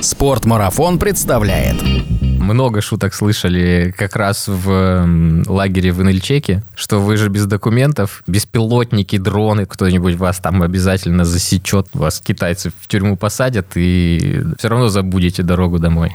Спортмарафон 0.00 0.98
представляет. 0.98 1.76
Много 2.22 2.80
шуток 2.80 3.14
слышали 3.14 3.94
как 3.96 4.16
раз 4.16 4.48
в 4.48 5.06
лагере 5.46 5.92
в 5.92 6.02
Инельчеке, 6.02 6.62
что 6.74 6.98
вы 6.98 7.16
же 7.16 7.28
без 7.28 7.46
документов, 7.46 8.22
беспилотники, 8.26 9.18
дроны, 9.18 9.66
кто-нибудь 9.66 10.16
вас 10.16 10.38
там 10.38 10.62
обязательно 10.62 11.24
засечет, 11.24 11.88
вас 11.92 12.20
китайцы 12.20 12.72
в 12.80 12.88
тюрьму 12.88 13.16
посадят 13.16 13.66
и 13.76 14.42
все 14.58 14.68
равно 14.68 14.88
забудете 14.88 15.42
дорогу 15.42 15.78
домой. 15.78 16.12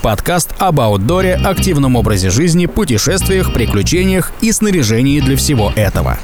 Подкаст 0.00 0.54
об 0.58 0.80
аутдоре, 0.80 1.34
активном 1.34 1.96
образе 1.96 2.30
жизни, 2.30 2.66
путешествиях, 2.66 3.52
приключениях 3.52 4.32
и 4.40 4.52
снаряжении 4.52 5.20
для 5.20 5.36
всего 5.36 5.72
этого. 5.76 6.18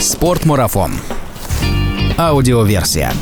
Спортмарафон. 0.00 0.92
Аудиоверсия. 2.18 3.12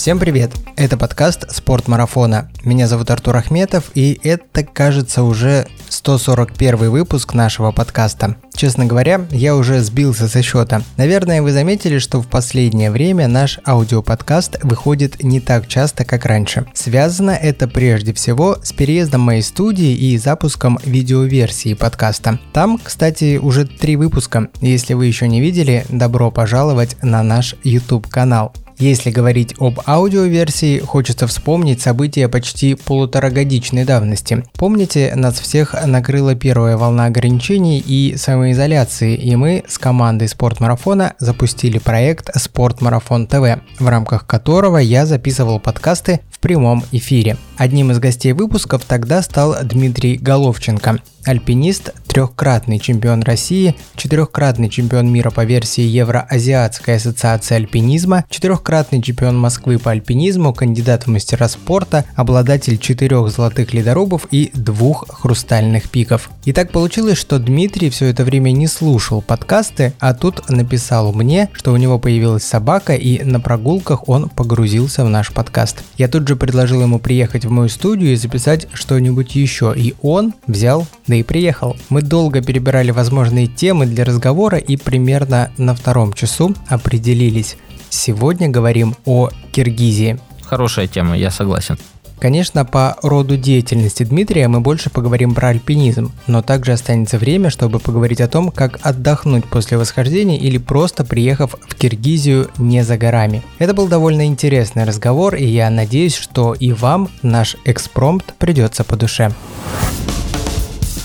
Всем 0.00 0.18
привет! 0.18 0.52
Это 0.76 0.96
подкаст 0.96 1.54
«Спорт 1.54 1.86
марафона». 1.86 2.50
Меня 2.64 2.88
зовут 2.88 3.10
Артур 3.10 3.36
Ахметов, 3.36 3.90
и 3.94 4.18
это, 4.22 4.64
кажется, 4.64 5.22
уже 5.22 5.66
141 5.90 6.90
выпуск 6.90 7.34
нашего 7.34 7.70
подкаста. 7.70 8.36
Честно 8.54 8.86
говоря, 8.86 9.26
я 9.30 9.54
уже 9.54 9.80
сбился 9.80 10.26
со 10.26 10.40
счета. 10.40 10.80
Наверное, 10.96 11.42
вы 11.42 11.52
заметили, 11.52 11.98
что 11.98 12.22
в 12.22 12.28
последнее 12.28 12.90
время 12.90 13.28
наш 13.28 13.60
аудиоподкаст 13.66 14.64
выходит 14.64 15.22
не 15.22 15.38
так 15.38 15.68
часто, 15.68 16.06
как 16.06 16.24
раньше. 16.24 16.64
Связано 16.72 17.32
это 17.32 17.68
прежде 17.68 18.14
всего 18.14 18.56
с 18.62 18.72
переездом 18.72 19.20
моей 19.20 19.42
студии 19.42 19.92
и 19.92 20.16
запуском 20.16 20.78
видеоверсии 20.82 21.74
подкаста. 21.74 22.38
Там, 22.54 22.80
кстати, 22.82 23.36
уже 23.36 23.66
три 23.66 23.96
выпуска. 23.96 24.48
Если 24.62 24.94
вы 24.94 25.04
еще 25.04 25.28
не 25.28 25.42
видели, 25.42 25.84
добро 25.90 26.30
пожаловать 26.30 26.96
на 27.02 27.22
наш 27.22 27.54
YouTube-канал. 27.64 28.54
Если 28.80 29.10
говорить 29.10 29.54
об 29.58 29.78
аудиоверсии, 29.86 30.78
хочется 30.78 31.26
вспомнить 31.26 31.82
события 31.82 32.28
почти 32.28 32.74
полуторагодичной 32.74 33.84
давности. 33.84 34.42
Помните, 34.54 35.12
нас 35.14 35.38
всех 35.38 35.74
накрыла 35.86 36.34
первая 36.34 36.78
волна 36.78 37.04
ограничений 37.04 37.78
и 37.78 38.16
самоизоляции, 38.16 39.14
и 39.16 39.36
мы 39.36 39.64
с 39.68 39.76
командой 39.76 40.28
спортмарафона 40.28 41.12
запустили 41.18 41.78
проект 41.78 42.30
«Спортмарафон 42.40 43.26
ТВ», 43.26 43.60
в 43.78 43.86
рамках 43.86 44.26
которого 44.26 44.78
я 44.78 45.04
записывал 45.04 45.60
подкасты 45.60 46.20
в 46.30 46.38
прямом 46.38 46.82
эфире. 46.90 47.36
Одним 47.58 47.90
из 47.90 47.98
гостей 47.98 48.32
выпусков 48.32 48.86
тогда 48.86 49.20
стал 49.20 49.56
Дмитрий 49.62 50.16
Головченко, 50.16 51.00
альпинист, 51.24 51.92
трехкратный 52.06 52.78
чемпион 52.78 53.22
России, 53.22 53.76
четырехкратный 53.94 54.68
чемпион 54.68 55.12
мира 55.12 55.30
по 55.30 55.44
версии 55.44 55.82
Евроазиатской 55.82 56.96
ассоциации 56.96 57.54
альпинизма, 57.54 58.24
четырехкратный 58.28 59.00
чемпион 59.00 59.38
Москвы 59.38 59.78
по 59.78 59.92
альпинизму, 59.92 60.52
кандидат 60.52 61.04
в 61.04 61.06
мастера 61.08 61.48
спорта, 61.48 62.04
обладатель 62.16 62.78
четырех 62.78 63.30
золотых 63.30 63.72
ледорубов 63.72 64.26
и 64.30 64.50
двух 64.54 65.04
хрустальных 65.08 65.88
пиков. 65.88 66.30
И 66.44 66.52
так 66.52 66.72
получилось, 66.72 67.18
что 67.18 67.38
Дмитрий 67.38 67.90
все 67.90 68.06
это 68.06 68.24
время 68.24 68.50
не 68.50 68.66
слушал 68.66 69.22
подкасты, 69.22 69.92
а 70.00 70.14
тут 70.14 70.48
написал 70.48 71.12
мне, 71.12 71.48
что 71.52 71.72
у 71.72 71.76
него 71.76 71.98
появилась 71.98 72.44
собака 72.44 72.94
и 72.94 73.22
на 73.22 73.40
прогулках 73.40 74.08
он 74.08 74.28
погрузился 74.28 75.04
в 75.04 75.08
наш 75.08 75.32
подкаст. 75.32 75.84
Я 75.96 76.08
тут 76.08 76.26
же 76.26 76.36
предложил 76.36 76.82
ему 76.82 76.98
приехать 76.98 77.44
в 77.44 77.50
мою 77.50 77.68
студию 77.68 78.12
и 78.12 78.16
записать 78.16 78.66
что-нибудь 78.72 79.34
еще, 79.34 79.72
и 79.76 79.94
он 80.02 80.34
взял, 80.46 80.86
да 81.10 81.16
и 81.16 81.22
приехал. 81.22 81.76
Мы 81.90 82.02
долго 82.02 82.40
перебирали 82.40 82.90
возможные 82.90 83.46
темы 83.46 83.84
для 83.86 84.04
разговора 84.04 84.58
и 84.58 84.76
примерно 84.76 85.50
на 85.58 85.74
втором 85.74 86.12
часу 86.12 86.54
определились. 86.68 87.56
Сегодня 87.90 88.48
говорим 88.48 88.94
о 89.04 89.28
Киргизии. 89.52 90.18
Хорошая 90.42 90.86
тема, 90.86 91.16
я 91.16 91.30
согласен. 91.30 91.76
Конечно, 92.20 92.66
по 92.66 92.96
роду 93.02 93.38
деятельности 93.38 94.02
Дмитрия 94.02 94.46
мы 94.46 94.60
больше 94.60 94.90
поговорим 94.90 95.34
про 95.34 95.48
альпинизм, 95.48 96.12
но 96.26 96.42
также 96.42 96.72
останется 96.72 97.16
время, 97.16 97.48
чтобы 97.48 97.78
поговорить 97.78 98.20
о 98.20 98.28
том, 98.28 98.50
как 98.50 98.78
отдохнуть 98.82 99.46
после 99.46 99.78
восхождения 99.78 100.38
или 100.38 100.58
просто 100.58 101.04
приехав 101.04 101.54
в 101.66 101.74
Киргизию 101.74 102.50
не 102.58 102.84
за 102.84 102.98
горами. 102.98 103.42
Это 103.58 103.72
был 103.72 103.88
довольно 103.88 104.26
интересный 104.26 104.84
разговор, 104.84 105.34
и 105.34 105.46
я 105.46 105.70
надеюсь, 105.70 106.14
что 106.14 106.52
и 106.52 106.72
вам 106.72 107.08
наш 107.22 107.56
экспромт 107.64 108.34
придется 108.38 108.84
по 108.84 108.96
душе. 108.96 109.32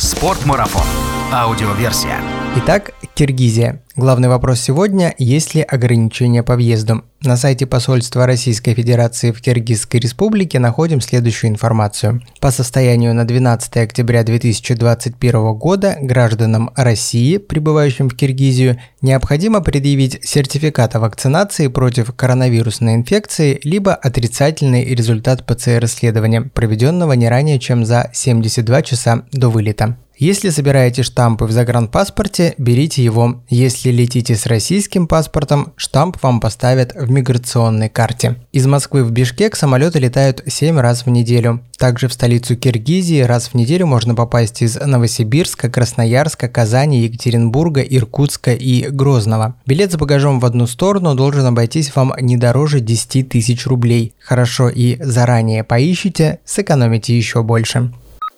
Спортмарафон. 0.06 0.86
Аудиоверсия. 1.34 2.20
Итак, 2.58 2.94
Киргизия. 3.16 3.82
Главный 3.98 4.28
вопрос 4.28 4.60
сегодня– 4.60 5.16
есть 5.18 5.56
ли 5.56 5.62
ограничения 5.62 6.44
по 6.44 6.58
въезду? 6.58 7.06
На 7.22 7.38
сайте 7.38 7.66
посольства 7.66 8.26
Российской 8.26 8.74
Федерации 8.74 9.32
в 9.32 9.42
Киргизской 9.42 10.02
Республике 10.02 10.60
находим 10.60 11.00
следующую 11.00 11.52
информацию. 11.52 12.22
По 12.42 12.52
состоянию 12.52 13.14
на 13.14 13.26
12 13.26 13.78
октября 13.78 14.24
2021 14.24 15.54
года 15.54 15.96
гражданам 16.02 16.72
России, 16.76 17.38
прибывающим 17.38 18.10
в 18.10 18.18
Киргизию, 18.18 18.82
необходимо 19.02 19.62
предъявить 19.62 20.20
сертификат 20.28 20.98
о 20.98 21.00
вакцинации 21.00 21.68
против 21.68 22.14
коронавирусной 22.14 22.96
инфекции 22.96 23.62
либо 23.64 23.96
отрицательный 23.96 24.94
результат 24.94 25.46
ПЦР-исследования, 25.46 26.42
проведенного 26.42 27.14
не 27.14 27.30
ранее, 27.30 27.60
чем 27.60 27.86
за 27.86 28.10
72 28.14 28.82
часа 28.82 29.24
до 29.32 29.50
вылета. 29.50 29.96
Если 30.18 30.50
собираете 30.50 31.04
штампы 31.04 31.44
в 31.44 31.52
загранпаспорте, 31.52 32.54
берите 32.58 33.04
его. 33.04 33.44
Если 33.50 33.85
летите 33.92 34.36
с 34.36 34.46
российским 34.46 35.08
паспортом, 35.08 35.74
штамп 35.76 36.18
вам 36.22 36.40
поставят 36.40 36.94
в 36.96 37.10
миграционной 37.10 37.90
карте. 37.90 38.36
Из 38.52 38.66
Москвы 38.66 39.04
в 39.04 39.12
Бишкек 39.12 39.56
самолеты 39.56 40.00
летают 40.00 40.44
7 40.46 40.80
раз 40.80 41.06
в 41.06 41.10
неделю. 41.10 41.62
Также 41.78 42.08
в 42.08 42.14
столицу 42.14 42.56
Киргизии 42.56 43.22
раз 43.22 43.50
в 43.50 43.54
неделю 43.54 43.86
можно 43.86 44.16
попасть 44.16 44.62
из 44.62 44.76
Новосибирска, 44.76 45.70
Красноярска, 45.70 46.48
Казани, 46.48 47.02
Екатеринбурга, 47.02 47.82
Иркутска 47.82 48.54
и 48.54 48.88
Грозного. 48.90 49.56
Билет 49.66 49.92
с 49.92 49.98
багажом 49.98 50.40
в 50.40 50.46
одну 50.46 50.68
сторону 50.68 51.16
должен 51.16 51.46
обойтись 51.46 51.96
вам 51.96 52.14
не 52.20 52.38
дороже 52.38 52.80
10 52.80 53.30
тысяч 53.30 53.66
рублей. 53.68 54.14
Хорошо 54.20 54.70
и 54.70 54.98
заранее 55.02 55.64
поищите, 55.64 56.40
сэкономите 56.46 57.18
еще 57.18 57.44
больше. 57.44 57.92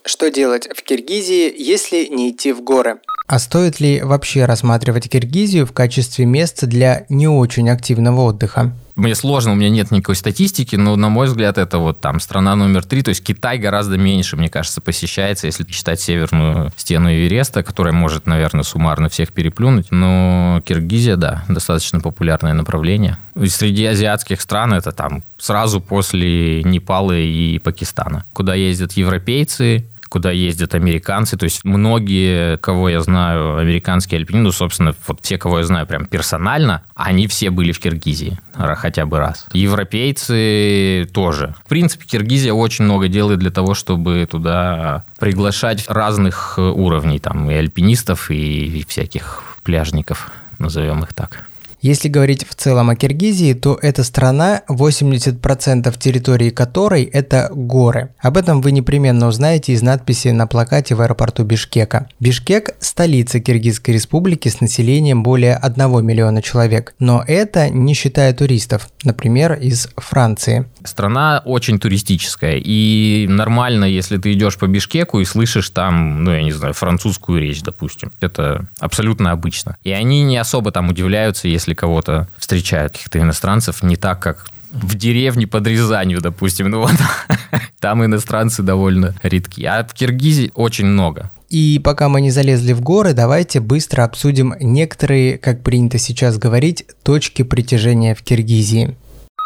Что 0.07 0.31
делать 0.31 0.69
в 0.73 0.83
Киргизии, 0.83 1.53
если 1.57 2.05
не 2.05 2.31
идти 2.31 2.53
в 2.53 2.63
горы? 2.63 2.99
А 3.27 3.39
стоит 3.39 3.81
ли 3.81 4.01
вообще 4.01 4.45
рассматривать 4.45 5.09
Киргизию 5.09 5.65
в 5.65 5.73
качестве 5.73 6.25
места 6.25 6.65
для 6.65 7.05
не 7.09 7.27
очень 7.27 7.69
активного 7.69 8.21
отдыха? 8.21 8.73
Мне 8.95 9.13
сложно, 9.15 9.51
у 9.51 9.55
меня 9.55 9.69
нет 9.69 9.91
никакой 9.91 10.15
статистики, 10.15 10.75
но, 10.75 10.95
на 10.95 11.09
мой 11.09 11.27
взгляд, 11.27 11.59
это 11.59 11.77
вот 11.77 11.99
там 11.99 12.19
страна 12.19 12.55
номер 12.55 12.83
три, 12.83 13.03
то 13.03 13.09
есть 13.09 13.23
Китай 13.23 13.59
гораздо 13.59 13.95
меньше, 13.95 14.37
мне 14.37 14.49
кажется, 14.49 14.81
посещается, 14.81 15.45
если 15.45 15.69
считать 15.69 15.99
северную 15.99 16.71
стену 16.77 17.11
Эвереста, 17.11 17.61
которая 17.61 17.93
может, 17.93 18.25
наверное, 18.25 18.63
суммарно 18.63 19.09
всех 19.09 19.33
переплюнуть. 19.33 19.91
Но 19.91 20.63
Киргизия, 20.65 21.15
да, 21.15 21.43
достаточно 21.47 21.99
популярное 21.99 22.53
направление. 22.53 23.17
И 23.35 23.47
среди 23.49 23.85
азиатских 23.85 24.41
стран 24.41 24.73
это 24.73 24.91
там 24.91 25.21
сразу 25.37 25.79
после 25.79 26.63
Непала 26.63 27.15
и 27.15 27.59
Пакистана, 27.59 28.25
куда 28.33 28.55
ездят 28.55 28.93
европейцы, 28.93 29.85
куда 30.09 30.31
ездят 30.31 30.75
американцы. 30.75 31.37
То 31.37 31.45
есть 31.45 31.63
многие, 31.63 32.57
кого 32.57 32.89
я 32.89 33.01
знаю, 33.01 33.57
американские 33.57 34.19
альпинисты, 34.19 34.43
ну, 34.43 34.51
собственно, 34.51 34.93
вот 35.07 35.19
все, 35.21 35.37
кого 35.37 35.59
я 35.59 35.65
знаю 35.65 35.87
прям 35.87 36.05
персонально, 36.05 36.83
они 36.95 37.27
все 37.27 37.49
были 37.49 37.71
в 37.71 37.79
Киргизии 37.79 38.39
хотя 38.53 39.05
бы 39.05 39.19
раз. 39.19 39.45
Европейцы 39.53 41.07
тоже. 41.13 41.55
В 41.65 41.69
принципе, 41.69 42.05
Киргизия 42.05 42.53
очень 42.53 42.85
много 42.85 43.07
делает 43.07 43.39
для 43.39 43.51
того, 43.51 43.73
чтобы 43.73 44.27
туда 44.29 45.05
приглашать 45.19 45.85
разных 45.87 46.57
уровней, 46.57 47.19
там, 47.19 47.49
и 47.49 47.53
альпинистов, 47.53 48.31
и 48.31 48.85
всяких 48.87 49.43
пляжников, 49.63 50.31
назовем 50.59 51.03
их 51.03 51.13
так. 51.13 51.45
Если 51.81 52.07
говорить 52.07 52.45
в 52.47 52.55
целом 52.55 52.89
о 52.89 52.95
Киргизии, 52.95 53.53
то 53.53 53.77
это 53.81 54.03
страна, 54.03 54.61
80% 54.67 55.97
территории 55.97 56.49
которой– 56.49 57.03
это 57.13 57.49
горы. 57.53 58.09
Об 58.19 58.37
этом 58.37 58.61
вы 58.61 58.71
непременно 58.71 59.27
узнаете 59.27 59.73
из 59.73 59.81
надписи 59.81 60.29
на 60.29 60.47
плакате 60.47 60.95
в 60.95 61.01
аэропорту 61.01 61.43
Бишкека. 61.43 62.09
Бишкек– 62.19 62.75
столица 62.79 63.39
Киргизской 63.39 63.93
республики 63.93 64.49
с 64.49 64.61
населением 64.61 65.23
более 65.23 65.55
1 65.55 66.05
миллиона 66.05 66.41
человек. 66.41 66.93
Но 66.99 67.23
это 67.27 67.69
не 67.69 67.93
считая 67.93 68.33
туристов, 68.33 68.89
например, 69.03 69.53
из 69.53 69.89
Франции. 69.97 70.65
Страна 70.83 71.41
очень 71.45 71.79
туристическая, 71.79 72.57
и 72.57 73.27
нормально, 73.29 73.85
если 73.85 74.17
ты 74.17 74.33
идешь 74.33 74.57
по 74.57 74.67
Бишкеку 74.67 75.19
и 75.19 75.25
слышишь 75.25 75.69
там, 75.69 76.23
ну, 76.23 76.31
я 76.33 76.43
не 76.43 76.51
знаю, 76.51 76.73
французскую 76.73 77.41
речь, 77.41 77.61
допустим. 77.61 78.11
Это 78.19 78.67
абсолютно 78.79 79.31
обычно. 79.31 79.77
И 79.83 79.91
они 79.91 80.23
не 80.23 80.37
особо 80.37 80.71
там 80.71 80.89
удивляются, 80.89 81.47
если 81.47 81.66
кого-то 81.73 82.27
встречают, 82.37 82.93
каких-то 82.93 83.19
иностранцев, 83.19 83.83
не 83.83 83.95
так, 83.95 84.21
как 84.21 84.47
в 84.71 84.95
деревне 84.95 85.47
под 85.47 85.67
Рязанью, 85.67 86.21
допустим. 86.21 86.69
Ну 86.69 86.79
вот, 86.81 86.91
там 87.79 88.03
иностранцы 88.05 88.63
довольно 88.63 89.15
редки. 89.23 89.63
А 89.65 89.83
в 89.83 89.93
Киргизии 89.93 90.51
очень 90.55 90.85
много. 90.85 91.31
И 91.49 91.79
пока 91.83 92.09
мы 92.09 92.19
не 92.19 92.31
залезли 92.31 92.73
в 92.73 92.81
горы, 92.81 93.13
давайте 93.13 93.61
быстро 93.61 94.03
обсудим 94.03 94.53
некоторые, 94.59 95.37
как 95.37 95.63
принято 95.63 95.97
сейчас 95.97 96.37
говорить, 96.37 96.85
точки 97.03 97.43
притяжения 97.43 98.15
в 98.15 98.21
Киргизии. 98.21 98.97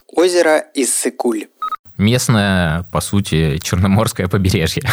Озеро 0.08 0.64
Иссыкуль. 0.74 1.48
местное, 1.98 2.84
по 2.92 3.02
сути, 3.02 3.60
черноморское 3.60 4.28
побережье. 4.28 4.84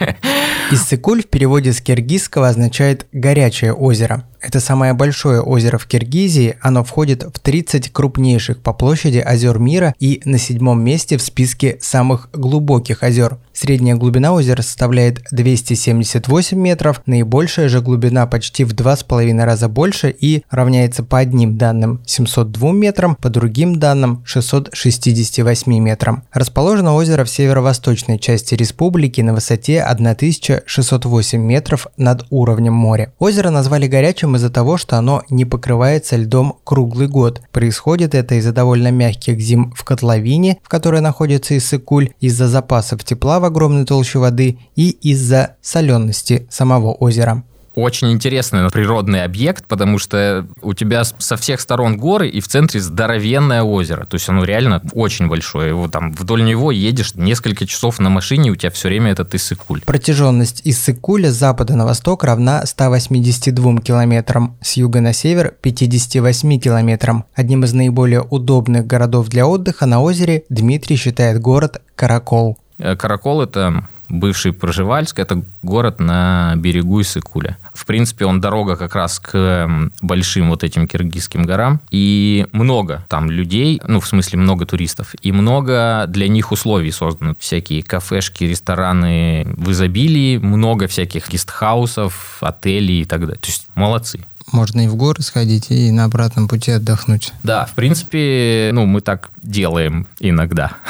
Иссыкуль 0.70 1.22
в 1.22 1.26
переводе 1.26 1.72
с 1.72 1.80
киргизского 1.80 2.48
означает 2.48 3.06
«горячее 3.12 3.72
озеро». 3.72 4.24
Это 4.44 4.60
самое 4.60 4.92
большое 4.92 5.40
озеро 5.40 5.78
в 5.78 5.86
Киргизии, 5.86 6.56
оно 6.60 6.84
входит 6.84 7.22
в 7.22 7.40
30 7.40 7.90
крупнейших 7.90 8.58
по 8.60 8.74
площади 8.74 9.16
озер 9.16 9.58
мира 9.58 9.94
и 9.98 10.20
на 10.26 10.36
седьмом 10.36 10.84
месте 10.84 11.16
в 11.16 11.22
списке 11.22 11.78
самых 11.80 12.28
глубоких 12.34 13.02
озер. 13.02 13.38
Средняя 13.54 13.96
глубина 13.96 14.34
озера 14.34 14.60
составляет 14.60 15.22
278 15.30 16.58
метров, 16.58 17.00
наибольшая 17.06 17.70
же 17.70 17.80
глубина 17.80 18.26
почти 18.26 18.64
в 18.64 18.74
2,5 18.74 19.44
раза 19.44 19.68
больше 19.68 20.10
и 20.10 20.42
равняется 20.50 21.02
по 21.02 21.20
одним 21.20 21.56
данным 21.56 22.02
702 22.04 22.72
метрам, 22.72 23.14
по 23.14 23.30
другим 23.30 23.78
данным 23.78 24.22
668 24.26 25.78
метрам. 25.78 26.24
Расположено 26.32 26.94
озеро 26.96 27.24
в 27.24 27.30
северо-восточной 27.30 28.18
части 28.18 28.54
республики 28.54 29.22
на 29.22 29.32
высоте 29.32 29.82
1608 29.82 31.40
метров 31.40 31.86
над 31.96 32.26
уровнем 32.28 32.74
моря. 32.74 33.14
Озеро 33.18 33.48
назвали 33.48 33.86
горячим 33.86 34.33
из-за 34.36 34.50
того, 34.50 34.76
что 34.76 34.96
оно 34.96 35.22
не 35.30 35.44
покрывается 35.44 36.16
льдом 36.16 36.58
круглый 36.64 37.08
год. 37.08 37.42
Происходит 37.52 38.14
это 38.14 38.34
из-за 38.36 38.52
довольно 38.52 38.90
мягких 38.90 39.40
зим 39.40 39.72
в 39.76 39.84
котловине, 39.84 40.58
в 40.62 40.68
которой 40.68 41.00
находится 41.00 41.56
Иссыкуль, 41.56 42.10
из-за 42.20 42.48
запасов 42.48 43.04
тепла 43.04 43.40
в 43.40 43.44
огромной 43.44 43.84
толще 43.84 44.18
воды 44.18 44.58
и 44.76 44.90
из-за 44.90 45.56
солености 45.62 46.46
самого 46.50 46.92
озера 46.92 47.44
очень 47.74 48.12
интересный 48.12 48.68
природный 48.70 49.24
объект, 49.24 49.66
потому 49.66 49.98
что 49.98 50.46
у 50.62 50.74
тебя 50.74 51.04
со 51.04 51.36
всех 51.36 51.60
сторон 51.60 51.96
горы 51.96 52.28
и 52.28 52.40
в 52.40 52.48
центре 52.48 52.80
здоровенное 52.80 53.62
озеро. 53.62 54.04
То 54.04 54.16
есть 54.16 54.28
оно 54.28 54.44
реально 54.44 54.82
очень 54.92 55.28
большое. 55.28 55.70
Его 55.70 55.88
там 55.88 56.12
вдоль 56.12 56.44
него 56.44 56.70
едешь 56.70 57.14
несколько 57.14 57.66
часов 57.66 57.98
на 57.98 58.10
машине, 58.10 58.50
у 58.50 58.56
тебя 58.56 58.70
все 58.70 58.88
время 58.88 59.12
этот 59.12 59.34
Иссыкуль. 59.34 59.82
Протяженность 59.82 60.62
Иссыкуля 60.64 61.30
с 61.30 61.34
запада 61.34 61.76
на 61.76 61.84
восток 61.84 62.24
равна 62.24 62.64
182 62.64 63.78
километрам, 63.78 64.56
с 64.60 64.76
юга 64.76 65.00
на 65.00 65.12
север– 65.12 65.54
58 65.62 66.58
километрам. 66.58 67.24
Одним 67.34 67.64
из 67.64 67.72
наиболее 67.72 68.22
удобных 68.22 68.86
городов 68.86 69.28
для 69.28 69.46
отдыха 69.46 69.86
на 69.86 70.00
озере 70.00 70.44
Дмитрий 70.48 70.96
считает 70.96 71.40
город 71.40 71.82
Каракол. 71.96 72.58
Э, 72.78 72.96
Каракол– 72.96 73.42
это 73.42 73.88
бывший 74.08 74.52
Проживальск, 74.52 75.18
это 75.18 75.42
город 75.62 76.00
на 76.00 76.54
берегу 76.56 77.00
Иссыкуля. 77.00 77.56
В 77.72 77.86
принципе, 77.86 78.24
он 78.24 78.40
дорога 78.40 78.76
как 78.76 78.94
раз 78.94 79.18
к 79.18 79.68
большим 80.00 80.50
вот 80.50 80.64
этим 80.64 80.86
киргизским 80.86 81.44
горам. 81.44 81.80
И 81.90 82.46
много 82.52 83.04
там 83.08 83.30
людей, 83.30 83.80
ну, 83.86 84.00
в 84.00 84.06
смысле, 84.06 84.38
много 84.38 84.66
туристов. 84.66 85.14
И 85.22 85.32
много 85.32 86.06
для 86.08 86.28
них 86.28 86.52
условий 86.52 86.90
создано. 86.90 87.34
Всякие 87.38 87.82
кафешки, 87.82 88.44
рестораны 88.44 89.46
в 89.56 89.70
изобилии, 89.70 90.38
много 90.38 90.86
всяких 90.86 91.30
гестхаусов, 91.30 92.38
отелей 92.40 93.02
и 93.02 93.04
так 93.04 93.20
далее. 93.20 93.38
То 93.38 93.48
есть 93.48 93.68
молодцы 93.74 94.20
можно 94.52 94.84
и 94.84 94.88
в 94.88 94.96
горы 94.96 95.22
сходить, 95.22 95.70
и 95.70 95.90
на 95.90 96.04
обратном 96.04 96.48
пути 96.48 96.72
отдохнуть. 96.72 97.32
Да, 97.42 97.66
в 97.66 97.72
принципе, 97.72 98.70
ну, 98.72 98.86
мы 98.86 99.00
так 99.00 99.30
делаем 99.42 100.06
иногда. 100.20 100.72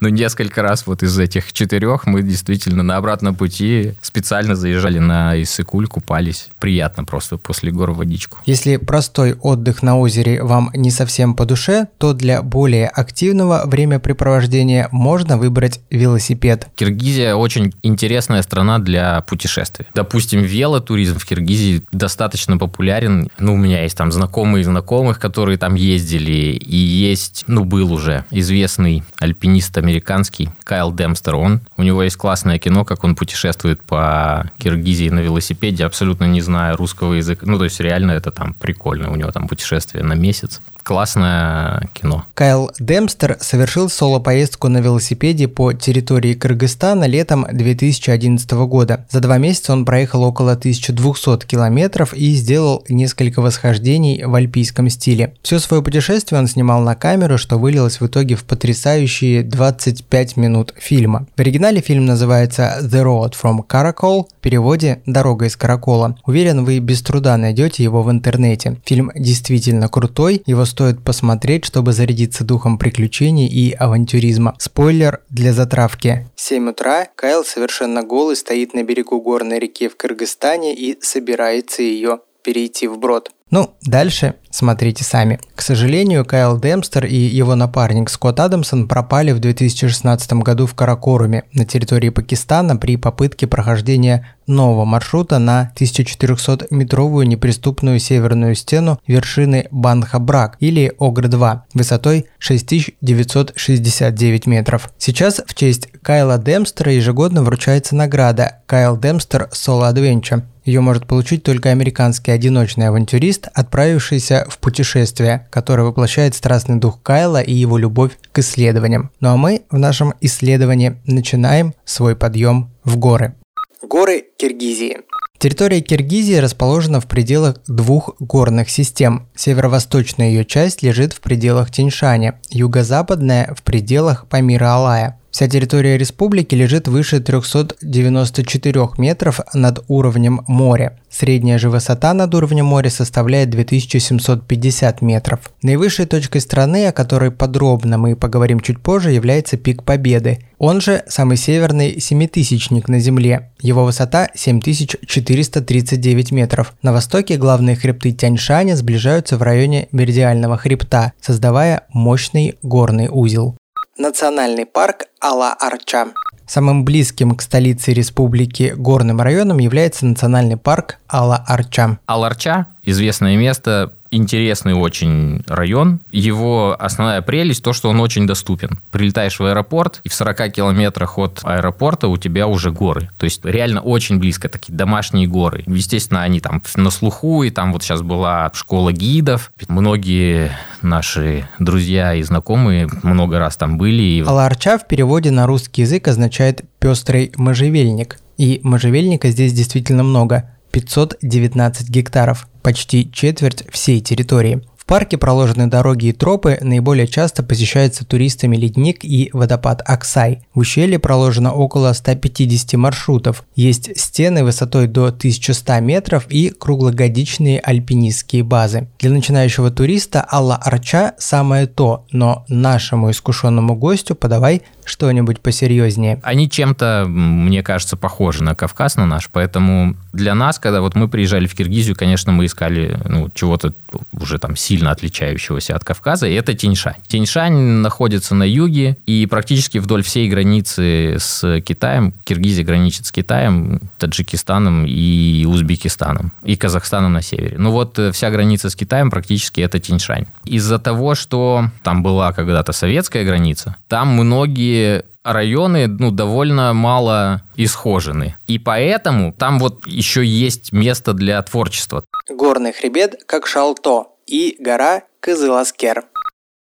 Ну, 0.00 0.08
несколько 0.08 0.62
раз 0.62 0.86
вот 0.86 1.02
из 1.02 1.18
этих 1.18 1.52
четырех 1.52 2.06
мы 2.06 2.22
действительно 2.22 2.82
на 2.82 2.96
обратном 2.96 3.34
пути 3.34 3.94
специально 4.00 4.54
заезжали 4.54 4.98
на 4.98 5.40
Иссыкуль, 5.42 5.86
купались. 5.86 6.48
Приятно 6.58 7.04
просто 7.04 7.36
после 7.36 7.70
гор 7.70 7.90
водичку. 7.92 8.38
Если 8.46 8.76
простой 8.76 9.34
отдых 9.34 9.82
на 9.82 9.98
озере 9.98 10.42
вам 10.42 10.70
не 10.74 10.90
совсем 10.90 11.34
по 11.34 11.44
душе, 11.44 11.88
то 11.98 12.14
для 12.14 12.42
более 12.42 12.88
активного 12.88 13.64
времяпрепровождения 13.66 14.88
можно 14.90 15.36
выбрать 15.36 15.80
велосипед. 15.90 16.68
Киргизия 16.74 17.34
очень 17.34 17.74
интересная 17.82 18.42
страна 18.42 18.78
для 18.78 19.20
путешествий. 19.22 19.86
Допустим, 19.94 20.42
велотуризм 20.42 21.18
в 21.18 21.26
Киргизии 21.26 21.84
достаточно 21.92 22.37
популярен. 22.58 23.28
Ну, 23.38 23.54
у 23.54 23.56
меня 23.56 23.82
есть 23.82 23.96
там 23.96 24.12
знакомые 24.12 24.64
знакомых, 24.64 25.18
которые 25.18 25.58
там 25.58 25.74
ездили, 25.74 26.52
и 26.52 26.76
есть, 26.76 27.44
ну, 27.46 27.64
был 27.64 27.92
уже 27.92 28.24
известный 28.30 29.02
альпинист 29.18 29.76
американский 29.78 30.50
Кайл 30.64 30.92
Демстер. 30.92 31.36
Он, 31.36 31.60
у 31.76 31.82
него 31.82 32.02
есть 32.02 32.16
классное 32.16 32.58
кино, 32.58 32.84
как 32.84 33.04
он 33.04 33.14
путешествует 33.14 33.82
по 33.82 34.50
Киргизии 34.58 35.08
на 35.08 35.20
велосипеде, 35.20 35.84
абсолютно 35.84 36.24
не 36.24 36.40
зная 36.40 36.76
русского 36.76 37.14
языка. 37.14 37.46
Ну, 37.46 37.58
то 37.58 37.64
есть 37.64 37.80
реально 37.80 38.12
это 38.12 38.30
там 38.30 38.54
прикольно. 38.54 39.10
У 39.10 39.16
него 39.16 39.30
там 39.32 39.48
путешествие 39.48 40.04
на 40.04 40.14
месяц 40.14 40.60
классное 40.82 41.88
кино. 41.92 42.24
Кайл 42.34 42.70
Демстер 42.78 43.36
совершил 43.40 43.88
соло-поездку 43.88 44.68
на 44.68 44.78
велосипеде 44.78 45.48
по 45.48 45.72
территории 45.72 46.34
Кыргызстана 46.34 47.04
летом 47.04 47.46
2011 47.50 48.50
года. 48.52 49.06
За 49.10 49.20
два 49.20 49.38
месяца 49.38 49.72
он 49.72 49.84
проехал 49.84 50.22
около 50.22 50.52
1200 50.52 51.46
километров 51.46 52.14
и 52.14 52.34
сделал 52.34 52.84
несколько 52.88 53.40
восхождеений 53.40 54.24
в 54.24 54.34
альпийском 54.34 54.88
стиле. 54.88 55.34
Все 55.42 55.58
свое 55.58 55.82
путешествие 55.82 56.40
он 56.40 56.46
снимал 56.46 56.80
на 56.80 56.94
камеру, 56.94 57.38
что 57.38 57.58
вылилось 57.58 58.00
в 58.00 58.06
итоге 58.06 58.34
в 58.34 58.44
потрясающие 58.44 59.42
25 59.42 60.36
минут 60.36 60.74
фильма. 60.76 61.26
В 61.36 61.40
оригинале 61.40 61.80
фильм 61.80 62.06
называется 62.06 62.78
The 62.82 63.02
Road 63.02 63.34
from 63.40 63.66
Caracol, 63.66 64.24
в 64.24 64.40
переводе 64.40 65.02
«Дорога 65.06 65.46
из 65.46 65.56
Каракола». 65.56 66.16
Уверен, 66.24 66.64
вы 66.64 66.78
без 66.78 67.02
труда 67.02 67.36
найдете 67.36 67.82
его 67.82 68.02
в 68.02 68.10
интернете. 68.10 68.76
Фильм 68.84 69.10
действительно 69.14 69.88
крутой, 69.88 70.42
его 70.46 70.64
стоит 70.64 70.77
посмотреть, 71.04 71.64
чтобы 71.64 71.92
зарядиться 71.92 72.44
духом 72.44 72.78
приключений 72.78 73.46
и 73.46 73.72
авантюризма. 73.72 74.54
Спойлер 74.58 75.20
для 75.30 75.52
затравки. 75.52 76.26
7 76.36 76.70
утра 76.70 77.06
Кайл 77.14 77.44
совершенно 77.44 78.02
голый 78.02 78.36
стоит 78.36 78.74
на 78.74 78.82
берегу 78.82 79.20
горной 79.20 79.58
реки 79.58 79.88
в 79.88 79.96
Кыргызстане 79.96 80.74
и 80.74 80.98
собирается 81.00 81.82
ее 81.82 82.20
перейти 82.42 82.88
вброд. 82.88 83.30
Ну, 83.50 83.74
дальше 83.82 84.36
смотрите 84.50 85.04
сами. 85.04 85.38
К 85.54 85.62
сожалению, 85.62 86.24
Кайл 86.24 86.58
Демстер 86.60 87.06
и 87.06 87.16
его 87.16 87.54
напарник 87.54 88.10
Скотт 88.10 88.40
Адамсон 88.40 88.88
пропали 88.88 89.30
в 89.32 89.38
2016 89.40 90.32
году 90.34 90.66
в 90.66 90.74
Каракоруме 90.74 91.44
на 91.52 91.64
территории 91.64 92.10
Пакистана 92.10 92.76
при 92.76 92.96
попытке 92.96 93.46
прохождения 93.46 94.28
нового 94.46 94.84
маршрута 94.84 95.38
на 95.38 95.72
1400-метровую 95.76 97.24
неприступную 97.26 98.00
северную 98.00 98.54
стену 98.54 99.00
вершины 99.06 99.68
Банха-Брак 99.70 100.56
или 100.60 100.92
Огр-2 100.98 101.60
высотой 101.74 102.26
6969 102.38 104.46
метров. 104.46 104.90
Сейчас 104.98 105.42
в 105.46 105.54
честь 105.54 105.88
Кайла 106.02 106.38
Демстера 106.38 106.92
ежегодно 106.92 107.42
вручается 107.42 107.94
награда 107.94 108.62
Кайл 108.66 108.96
Демстер 108.96 109.50
Solo 109.52 109.92
Adventure 109.92 110.42
ее 110.68 110.82
может 110.82 111.06
получить 111.06 111.42
только 111.42 111.70
американский 111.70 112.30
одиночный 112.30 112.88
авантюрист, 112.88 113.48
отправившийся 113.54 114.46
в 114.50 114.58
путешествие, 114.58 115.48
которое 115.50 115.84
воплощает 115.84 116.34
страстный 116.34 116.76
дух 116.76 117.02
Кайла 117.02 117.40
и 117.40 117.54
его 117.54 117.78
любовь 117.78 118.18
к 118.32 118.40
исследованиям. 118.40 119.10
Ну 119.20 119.30
а 119.30 119.38
мы 119.38 119.62
в 119.70 119.78
нашем 119.78 120.12
исследовании 120.20 121.00
начинаем 121.06 121.72
свой 121.86 122.16
подъем 122.16 122.70
в 122.84 122.98
горы. 122.98 123.34
Горы 123.82 124.26
Киргизии. 124.36 124.98
Территория 125.38 125.80
Киргизии 125.80 126.34
расположена 126.34 127.00
в 127.00 127.06
пределах 127.06 127.60
двух 127.66 128.16
горных 128.18 128.68
систем. 128.68 129.28
Северо-восточная 129.36 130.28
ее 130.28 130.44
часть 130.44 130.82
лежит 130.82 131.12
в 131.14 131.20
пределах 131.20 131.70
Тиньшаня, 131.70 132.40
юго-западная 132.50 133.54
в 133.56 133.62
пределах 133.62 134.26
Памира-Алая. 134.28 135.17
Вся 135.30 135.46
территория 135.46 135.98
республики 135.98 136.54
лежит 136.54 136.88
выше 136.88 137.20
394 137.20 138.88
метров 138.96 139.40
над 139.52 139.84
уровнем 139.88 140.42
моря. 140.46 140.98
Средняя 141.10 141.58
же 141.58 141.68
высота 141.68 142.14
над 142.14 142.34
уровнем 142.34 142.66
моря 142.66 142.88
составляет 142.90 143.50
2750 143.50 145.02
метров. 145.02 145.50
Наивысшей 145.62 146.06
точкой 146.06 146.40
страны, 146.40 146.86
о 146.86 146.92
которой 146.92 147.30
подробно 147.30 147.98
мы 147.98 148.16
поговорим 148.16 148.60
чуть 148.60 148.80
позже, 148.80 149.12
является 149.12 149.56
Пик 149.56 149.82
Победы. 149.84 150.38
Он 150.58 150.80
же 150.80 151.04
самый 151.08 151.36
северный 151.36 152.00
семитысячник 152.00 152.88
на 152.88 152.98
Земле. 152.98 153.52
Его 153.60 153.84
высота 153.84 154.28
7439 154.34 156.32
метров. 156.32 156.74
На 156.82 156.92
востоке 156.92 157.36
главные 157.36 157.76
хребты 157.76 158.12
Тяньшаня 158.12 158.76
сближаются 158.76 159.36
в 159.36 159.42
районе 159.42 159.88
Меридиального 159.92 160.56
хребта, 160.56 161.12
создавая 161.20 161.82
мощный 161.92 162.56
горный 162.62 163.08
узел. 163.10 163.56
Национальный 163.98 164.64
парк 164.64 165.06
Ала-Арча. 165.20 166.12
Самым 166.46 166.84
близким 166.84 167.34
к 167.34 167.42
столице 167.42 167.92
республики 167.92 168.72
горным 168.76 169.20
районом 169.20 169.58
является 169.58 170.06
национальный 170.06 170.56
парк 170.56 170.98
Ала-Арча. 171.08 171.98
Ала-Арча– 172.06 172.68
известное 172.84 173.36
место 173.36 173.92
интересный 174.10 174.74
очень 174.74 175.42
район. 175.46 176.00
Его 176.10 176.76
основная 176.78 177.22
прелесть 177.22 177.62
то, 177.62 177.72
что 177.72 177.90
он 177.90 178.00
очень 178.00 178.26
доступен. 178.26 178.80
Прилетаешь 178.90 179.38
в 179.38 179.44
аэропорт, 179.44 180.00
и 180.04 180.08
в 180.08 180.14
40 180.14 180.52
километрах 180.52 181.18
от 181.18 181.40
аэропорта 181.42 182.08
у 182.08 182.16
тебя 182.16 182.46
уже 182.46 182.70
горы. 182.70 183.10
То 183.18 183.24
есть 183.24 183.44
реально 183.44 183.80
очень 183.80 184.18
близко, 184.18 184.48
такие 184.48 184.74
домашние 184.74 185.26
горы. 185.26 185.64
Естественно, 185.66 186.22
они 186.22 186.40
там 186.40 186.62
на 186.76 186.90
слуху, 186.90 187.42
и 187.42 187.50
там 187.50 187.72
вот 187.72 187.82
сейчас 187.82 188.02
была 188.02 188.50
школа 188.54 188.92
гидов. 188.92 189.52
Многие 189.68 190.52
наши 190.82 191.48
друзья 191.58 192.14
и 192.14 192.22
знакомые 192.22 192.88
много 193.02 193.38
раз 193.38 193.56
там 193.56 193.78
были. 193.78 194.24
Аларча 194.26 194.78
в 194.78 194.86
переводе 194.86 195.30
на 195.30 195.46
русский 195.46 195.82
язык 195.82 196.08
означает 196.08 196.62
«пестрый 196.78 197.32
можжевельник». 197.36 198.18
И 198.36 198.60
можжевельника 198.62 199.30
здесь 199.30 199.52
действительно 199.52 200.04
много– 200.04 200.50
519 200.78 201.88
гектаров, 201.90 202.46
почти 202.62 203.10
четверть 203.10 203.64
всей 203.70 204.00
территории 204.00 204.62
парке 204.88 205.18
проложены 205.18 205.68
дороги 205.68 206.06
и 206.06 206.12
тропы, 206.12 206.58
наиболее 206.60 207.06
часто 207.06 207.44
посещается 207.44 208.04
туристами 208.04 208.56
ледник 208.56 209.04
и 209.04 209.30
водопад 209.32 209.82
Аксай. 209.84 210.40
В 210.54 210.60
ущелье 210.60 210.98
проложено 210.98 211.52
около 211.52 211.92
150 211.92 212.72
маршрутов. 212.72 213.44
Есть 213.54 214.00
стены 214.00 214.42
высотой 214.42 214.88
до 214.88 215.06
1100 215.08 215.80
метров 215.80 216.26
и 216.30 216.48
круглогодичные 216.48 217.60
альпинистские 217.60 218.42
базы. 218.42 218.88
Для 218.98 219.10
начинающего 219.10 219.70
туриста 219.70 220.26
Алла 220.28 220.56
Арча 220.56 221.14
самое 221.18 221.66
то, 221.66 222.06
но 222.10 222.46
нашему 222.48 223.10
искушенному 223.10 223.76
гостю 223.76 224.14
подавай 224.14 224.62
что-нибудь 224.88 225.40
посерьезнее. 225.40 226.20
Они 226.22 226.48
чем-то, 226.48 227.04
мне 227.08 227.62
кажется, 227.62 227.96
похожи 227.96 228.42
на 228.42 228.54
Кавказ, 228.54 228.96
на 228.96 229.06
наш, 229.06 229.28
поэтому 229.30 229.96
для 230.12 230.34
нас, 230.34 230.58
когда 230.58 230.80
вот 230.80 230.94
мы 230.94 231.08
приезжали 231.08 231.46
в 231.46 231.54
Киргизию, 231.54 231.96
конечно, 231.96 232.32
мы 232.32 232.46
искали 232.46 232.98
ну, 233.04 233.30
чего-то 233.34 233.72
уже 234.12 234.38
там 234.38 234.56
сильно 234.56 234.90
отличающегося 234.90 235.76
от 235.76 235.84
Кавказа, 235.84 236.26
и 236.26 236.34
это 236.34 236.54
Тиньшань. 236.54 236.96
Тиньшань 237.06 237.54
находится 237.54 238.34
на 238.34 238.44
юге, 238.44 238.96
и 239.06 239.26
практически 239.26 239.78
вдоль 239.78 240.02
всей 240.02 240.28
границы 240.28 241.16
с 241.18 241.60
Китаем, 241.60 242.12
Киргизия 242.24 242.64
граничит 242.64 243.06
с 243.06 243.12
Китаем, 243.12 243.80
Таджикистаном 243.98 244.84
и 244.86 245.44
Узбекистаном, 245.46 246.32
и 246.42 246.56
Казахстаном 246.56 247.12
на 247.12 247.22
севере. 247.22 247.56
Ну 247.58 247.70
вот 247.70 247.98
э, 247.98 248.12
вся 248.12 248.30
граница 248.30 248.70
с 248.70 248.76
Китаем 248.76 249.10
практически 249.10 249.60
это 249.60 249.78
Тиньшань. 249.78 250.26
Из-за 250.44 250.78
того, 250.78 251.14
что 251.14 251.70
там 251.82 252.02
была 252.02 252.32
когда-то 252.32 252.72
советская 252.72 253.24
граница, 253.24 253.76
там 253.88 254.08
многие 254.08 254.77
районы 255.24 255.86
ну, 255.86 256.10
довольно 256.10 256.72
мало 256.72 257.42
исхожены. 257.56 258.36
И 258.46 258.58
поэтому 258.58 259.32
там 259.32 259.58
вот 259.58 259.86
еще 259.86 260.24
есть 260.24 260.72
место 260.72 261.12
для 261.12 261.40
творчества. 261.42 262.04
Горный 262.28 262.72
хребет, 262.72 263.24
как 263.26 263.46
шалто 263.46 264.08
и 264.26 264.56
гора 264.58 265.02
Кызыласкер. 265.20 266.04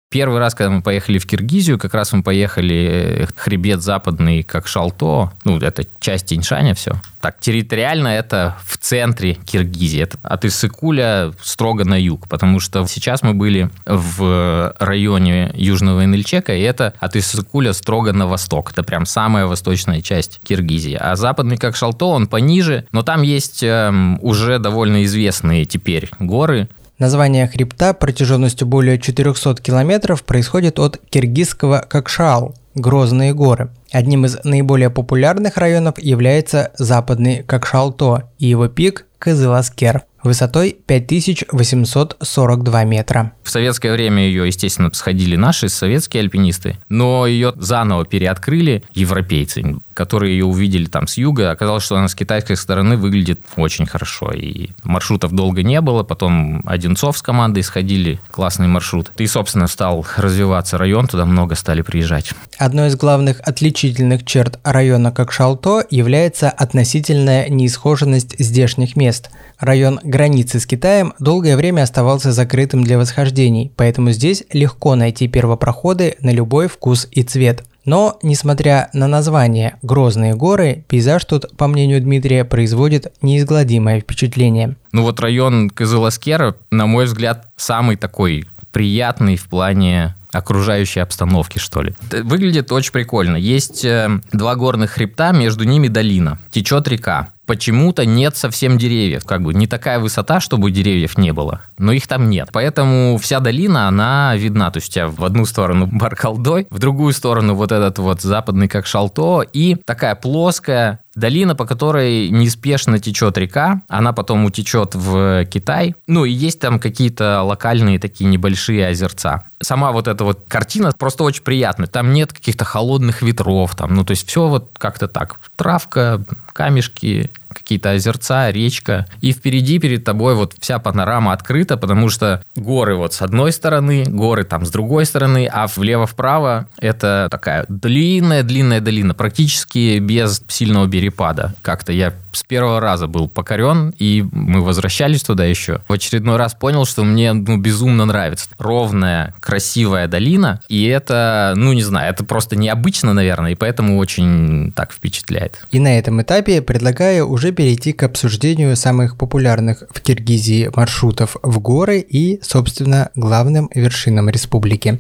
Первый 0.09 0.39
раз, 0.39 0.55
когда 0.55 0.69
мы 0.69 0.81
поехали 0.81 1.17
в 1.17 1.27
Киргизию, 1.27 1.77
как 1.77 1.93
раз 1.93 2.13
мы 2.13 2.23
поехали 2.23 3.25
э, 3.25 3.27
хребет 3.35 3.81
западный, 3.81 4.41
как 4.41 4.65
Шалто, 4.65 5.33
ну, 5.43 5.57
это 5.59 5.83
часть 5.99 6.27
Тиньшаня 6.27 6.73
все. 6.75 6.93
Так, 7.19 7.41
территориально 7.41 8.07
это 8.07 8.55
в 8.63 8.77
центре 8.77 9.33
Киргизии, 9.33 10.03
это 10.03 10.17
от 10.23 10.45
Иссыкуля 10.45 11.33
строго 11.43 11.83
на 11.83 11.99
юг, 11.99 12.29
потому 12.29 12.61
что 12.61 12.87
сейчас 12.87 13.21
мы 13.21 13.33
были 13.33 13.69
в 13.85 14.73
районе 14.79 15.51
Южного 15.53 16.05
Инельчека, 16.05 16.55
и 16.55 16.61
это 16.61 16.93
от 16.99 17.17
Иссыкуля 17.17 17.73
строго 17.73 18.13
на 18.13 18.27
восток, 18.27 18.71
это 18.71 18.83
прям 18.83 19.05
самая 19.05 19.45
восточная 19.45 20.01
часть 20.01 20.39
Киргизии. 20.41 20.97
А 20.97 21.17
западный, 21.17 21.57
как 21.57 21.75
Шалто, 21.75 22.05
он 22.05 22.27
пониже, 22.27 22.87
но 22.93 23.03
там 23.03 23.23
есть 23.23 23.61
эм, 23.61 24.19
уже 24.21 24.57
довольно 24.59 25.03
известные 25.03 25.65
теперь 25.65 26.09
горы, 26.17 26.69
Название 26.99 27.47
хребта 27.47 27.93
протяженностью 27.93 28.67
более 28.67 28.99
400 28.99 29.61
километров 29.61 30.23
происходит 30.23 30.79
от 30.79 30.99
киргизского 31.09 31.85
Какшал– 31.87 32.55
Грозные 32.77 33.33
горы. 33.33 33.69
Одним 33.91 34.25
из 34.25 34.37
наиболее 34.43 34.91
популярных 34.91 35.57
районов 35.57 35.97
является 35.97 36.71
западный 36.77 37.41
Какшалто 37.41 38.29
и 38.37 38.45
его 38.45 38.67
пик 38.67 39.07
Кызыласкер 39.17 40.03
высотой 40.27 40.77
5842 40.85 42.83
метра. 42.83 43.33
В 43.43 43.49
советское 43.49 43.91
время 43.91 44.23
ее, 44.23 44.45
естественно, 44.45 44.89
сходили 44.93 45.35
наши 45.35 45.69
советские 45.69 46.21
альпинисты, 46.21 46.77
но 46.89 47.25
ее 47.25 47.53
заново 47.55 48.05
переоткрыли 48.05 48.83
европейцы, 48.93 49.77
которые 49.93 50.37
ее 50.37 50.45
увидели 50.45 50.85
там 50.85 51.07
с 51.07 51.17
юга. 51.17 51.51
Оказалось, 51.51 51.83
что 51.83 51.95
она 51.95 52.07
с 52.07 52.15
китайской 52.15 52.55
стороны 52.55 52.97
выглядит 52.97 53.41
очень 53.55 53.85
хорошо. 53.85 54.31
И 54.31 54.69
маршрутов 54.83 55.31
долго 55.31 55.63
не 55.63 55.81
было. 55.81 56.03
Потом 56.03 56.63
Одинцов 56.67 57.17
с 57.17 57.21
командой 57.21 57.63
сходили. 57.63 58.19
Классный 58.29 58.67
маршрут. 58.67 59.11
И, 59.17 59.27
собственно, 59.27 59.67
стал 59.67 60.05
развиваться 60.17 60.77
район. 60.77 61.07
Туда 61.07 61.25
много 61.25 61.55
стали 61.55 61.81
приезжать. 61.81 62.31
Одной 62.57 62.89
из 62.89 62.95
главных 62.95 63.39
отличительных 63.41 64.25
черт 64.25 64.59
района 64.63 65.11
как 65.11 65.31
Шалто 65.31 65.83
является 65.89 66.49
относительная 66.49 67.49
неисхоженность 67.49 68.35
здешних 68.37 68.95
мест. 68.95 69.29
Район 69.59 69.99
границы 70.17 70.59
с 70.59 70.65
Китаем 70.65 71.13
долгое 71.19 71.55
время 71.55 71.83
оставался 71.83 72.31
закрытым 72.31 72.83
для 72.83 72.97
восхождений, 72.97 73.71
поэтому 73.75 74.09
здесь 74.09 74.43
легко 74.51 74.95
найти 74.95 75.27
первопроходы 75.27 76.15
на 76.21 76.31
любой 76.31 76.67
вкус 76.67 77.07
и 77.11 77.21
цвет. 77.21 77.63
Но, 77.85 78.17
несмотря 78.23 78.89
на 78.93 79.07
название 79.07 79.75
«Грозные 79.83 80.33
горы», 80.33 80.83
пейзаж 80.87 81.23
тут, 81.23 81.55
по 81.55 81.67
мнению 81.67 82.01
Дмитрия, 82.01 82.45
производит 82.45 83.13
неизгладимое 83.21 84.01
впечатление. 84.01 84.75
Ну 84.91 85.03
вот 85.03 85.19
район 85.19 85.69
Кызыласкера, 85.69 86.55
на 86.71 86.87
мой 86.87 87.05
взгляд, 87.05 87.49
самый 87.55 87.95
такой 87.95 88.47
приятный 88.71 89.35
в 89.35 89.47
плане 89.47 90.15
окружающей 90.31 90.99
обстановки, 90.99 91.59
что 91.59 91.83
ли. 91.83 91.93
Выглядит 92.23 92.71
очень 92.71 92.91
прикольно. 92.91 93.37
Есть 93.37 93.85
э, 93.85 94.19
два 94.33 94.55
горных 94.55 94.91
хребта, 94.91 95.31
между 95.31 95.63
ними 95.63 95.87
долина. 95.87 96.39
Течет 96.51 96.87
река 96.87 97.29
почему-то 97.47 98.05
нет 98.05 98.37
совсем 98.37 98.77
деревьев. 98.77 99.25
Как 99.25 99.41
бы 99.41 99.53
не 99.53 99.65
такая 99.65 99.99
высота, 99.99 100.39
чтобы 100.39 100.69
деревьев 100.69 101.17
не 101.17 101.33
было, 101.33 101.61
но 101.79 101.91
их 101.91 102.07
там 102.07 102.29
нет. 102.29 102.49
Поэтому 102.51 103.17
вся 103.17 103.39
долина, 103.39 103.87
она 103.87 104.35
видна. 104.35 104.69
То 104.69 104.77
есть 104.77 104.89
у 104.89 104.91
тебя 104.91 105.07
в 105.07 105.23
одну 105.23 105.45
сторону 105.45 105.87
Баркалдой, 105.91 106.67
в 106.69 106.77
другую 106.77 107.13
сторону 107.13 107.55
вот 107.55 107.71
этот 107.71 107.97
вот 107.97 108.21
западный 108.21 108.67
как 108.67 108.85
Шалто 108.85 109.41
и 109.41 109.77
такая 109.85 110.13
плоская 110.13 110.99
долина, 111.17 111.55
по 111.55 111.65
которой 111.65 112.29
неспешно 112.29 112.99
течет 112.99 113.37
река, 113.37 113.81
она 113.89 114.13
потом 114.13 114.45
утечет 114.45 114.93
в 114.93 115.45
Китай. 115.45 115.95
Ну 116.05 116.25
и 116.25 116.31
есть 116.31 116.59
там 116.59 116.79
какие-то 116.79 117.41
локальные 117.41 117.99
такие 117.99 118.29
небольшие 118.29 118.87
озерца. 118.87 119.45
Сама 119.61 119.91
вот 119.91 120.07
эта 120.07 120.23
вот 120.23 120.45
картина 120.47 120.91
просто 120.97 121.23
очень 121.23 121.41
приятная. 121.41 121.87
Там 121.87 122.13
нет 122.13 122.31
каких-то 122.31 122.65
холодных 122.65 123.23
ветров, 123.23 123.75
там, 123.75 123.95
ну 123.95 124.05
то 124.05 124.11
есть 124.11 124.27
все 124.27 124.47
вот 124.47 124.71
как-то 124.77 125.07
так. 125.07 125.39
Травка, 125.55 126.23
камешки, 126.57 127.29
какие-то 127.67 127.91
озерца, 127.91 128.49
речка. 128.49 129.07
И 129.19 129.33
впереди 129.33 129.77
перед 129.77 130.05
тобой 130.05 130.35
вот 130.35 130.53
вся 130.57 130.79
панорама 130.79 131.33
открыта, 131.33 131.75
потому 131.75 132.09
что 132.09 132.41
горы 132.55 132.95
вот 132.95 133.13
с 133.13 133.21
одной 133.21 133.51
стороны, 133.51 134.05
горы 134.07 134.45
там 134.45 134.65
с 134.65 134.71
другой 134.71 135.05
стороны, 135.05 135.49
а 135.51 135.67
влево-вправо 135.67 136.67
это 136.79 137.27
такая 137.29 137.65
длинная-длинная 137.67 138.79
долина, 138.79 139.13
практически 139.13 139.99
без 139.99 140.41
сильного 140.47 140.89
перепада. 140.89 141.55
Как-то 141.61 141.91
я 141.91 142.13
с 142.31 142.43
первого 142.43 142.79
раза 142.79 143.07
был 143.07 143.27
покорен, 143.27 143.93
и 143.99 144.23
мы 144.31 144.61
возвращались 144.61 145.23
туда 145.23 145.43
еще. 145.43 145.81
В 145.89 145.93
очередной 145.93 146.37
раз 146.37 146.53
понял, 146.53 146.85
что 146.85 147.03
мне 147.03 147.33
ну, 147.33 147.57
безумно 147.57 148.05
нравится. 148.05 148.47
Ровная, 148.57 149.33
красивая 149.41 150.07
долина, 150.07 150.61
и 150.69 150.85
это, 150.85 151.53
ну 151.57 151.73
не 151.73 151.83
знаю, 151.83 152.13
это 152.13 152.23
просто 152.23 152.55
необычно, 152.55 153.13
наверное, 153.13 153.51
и 153.51 153.55
поэтому 153.55 153.97
очень 153.97 154.71
так 154.71 154.93
впечатляет. 154.93 155.59
И 155.71 155.79
на 155.79 155.99
этом 155.99 156.21
этапе 156.21 156.61
предлагаю 156.61 157.27
уже 157.27 157.51
перейти 157.57 157.91
к 157.91 158.03
обсуждению 158.03 158.75
самых 158.75 159.17
популярных 159.17 159.83
в 159.89 159.99
Киргизии 159.99 160.69
маршрутов 160.75 161.37
в 161.41 161.59
горы 161.59 161.99
и, 161.99 162.39
собственно, 162.43 163.09
главным 163.15 163.69
вершинам 163.73 164.29
республики. 164.29 164.99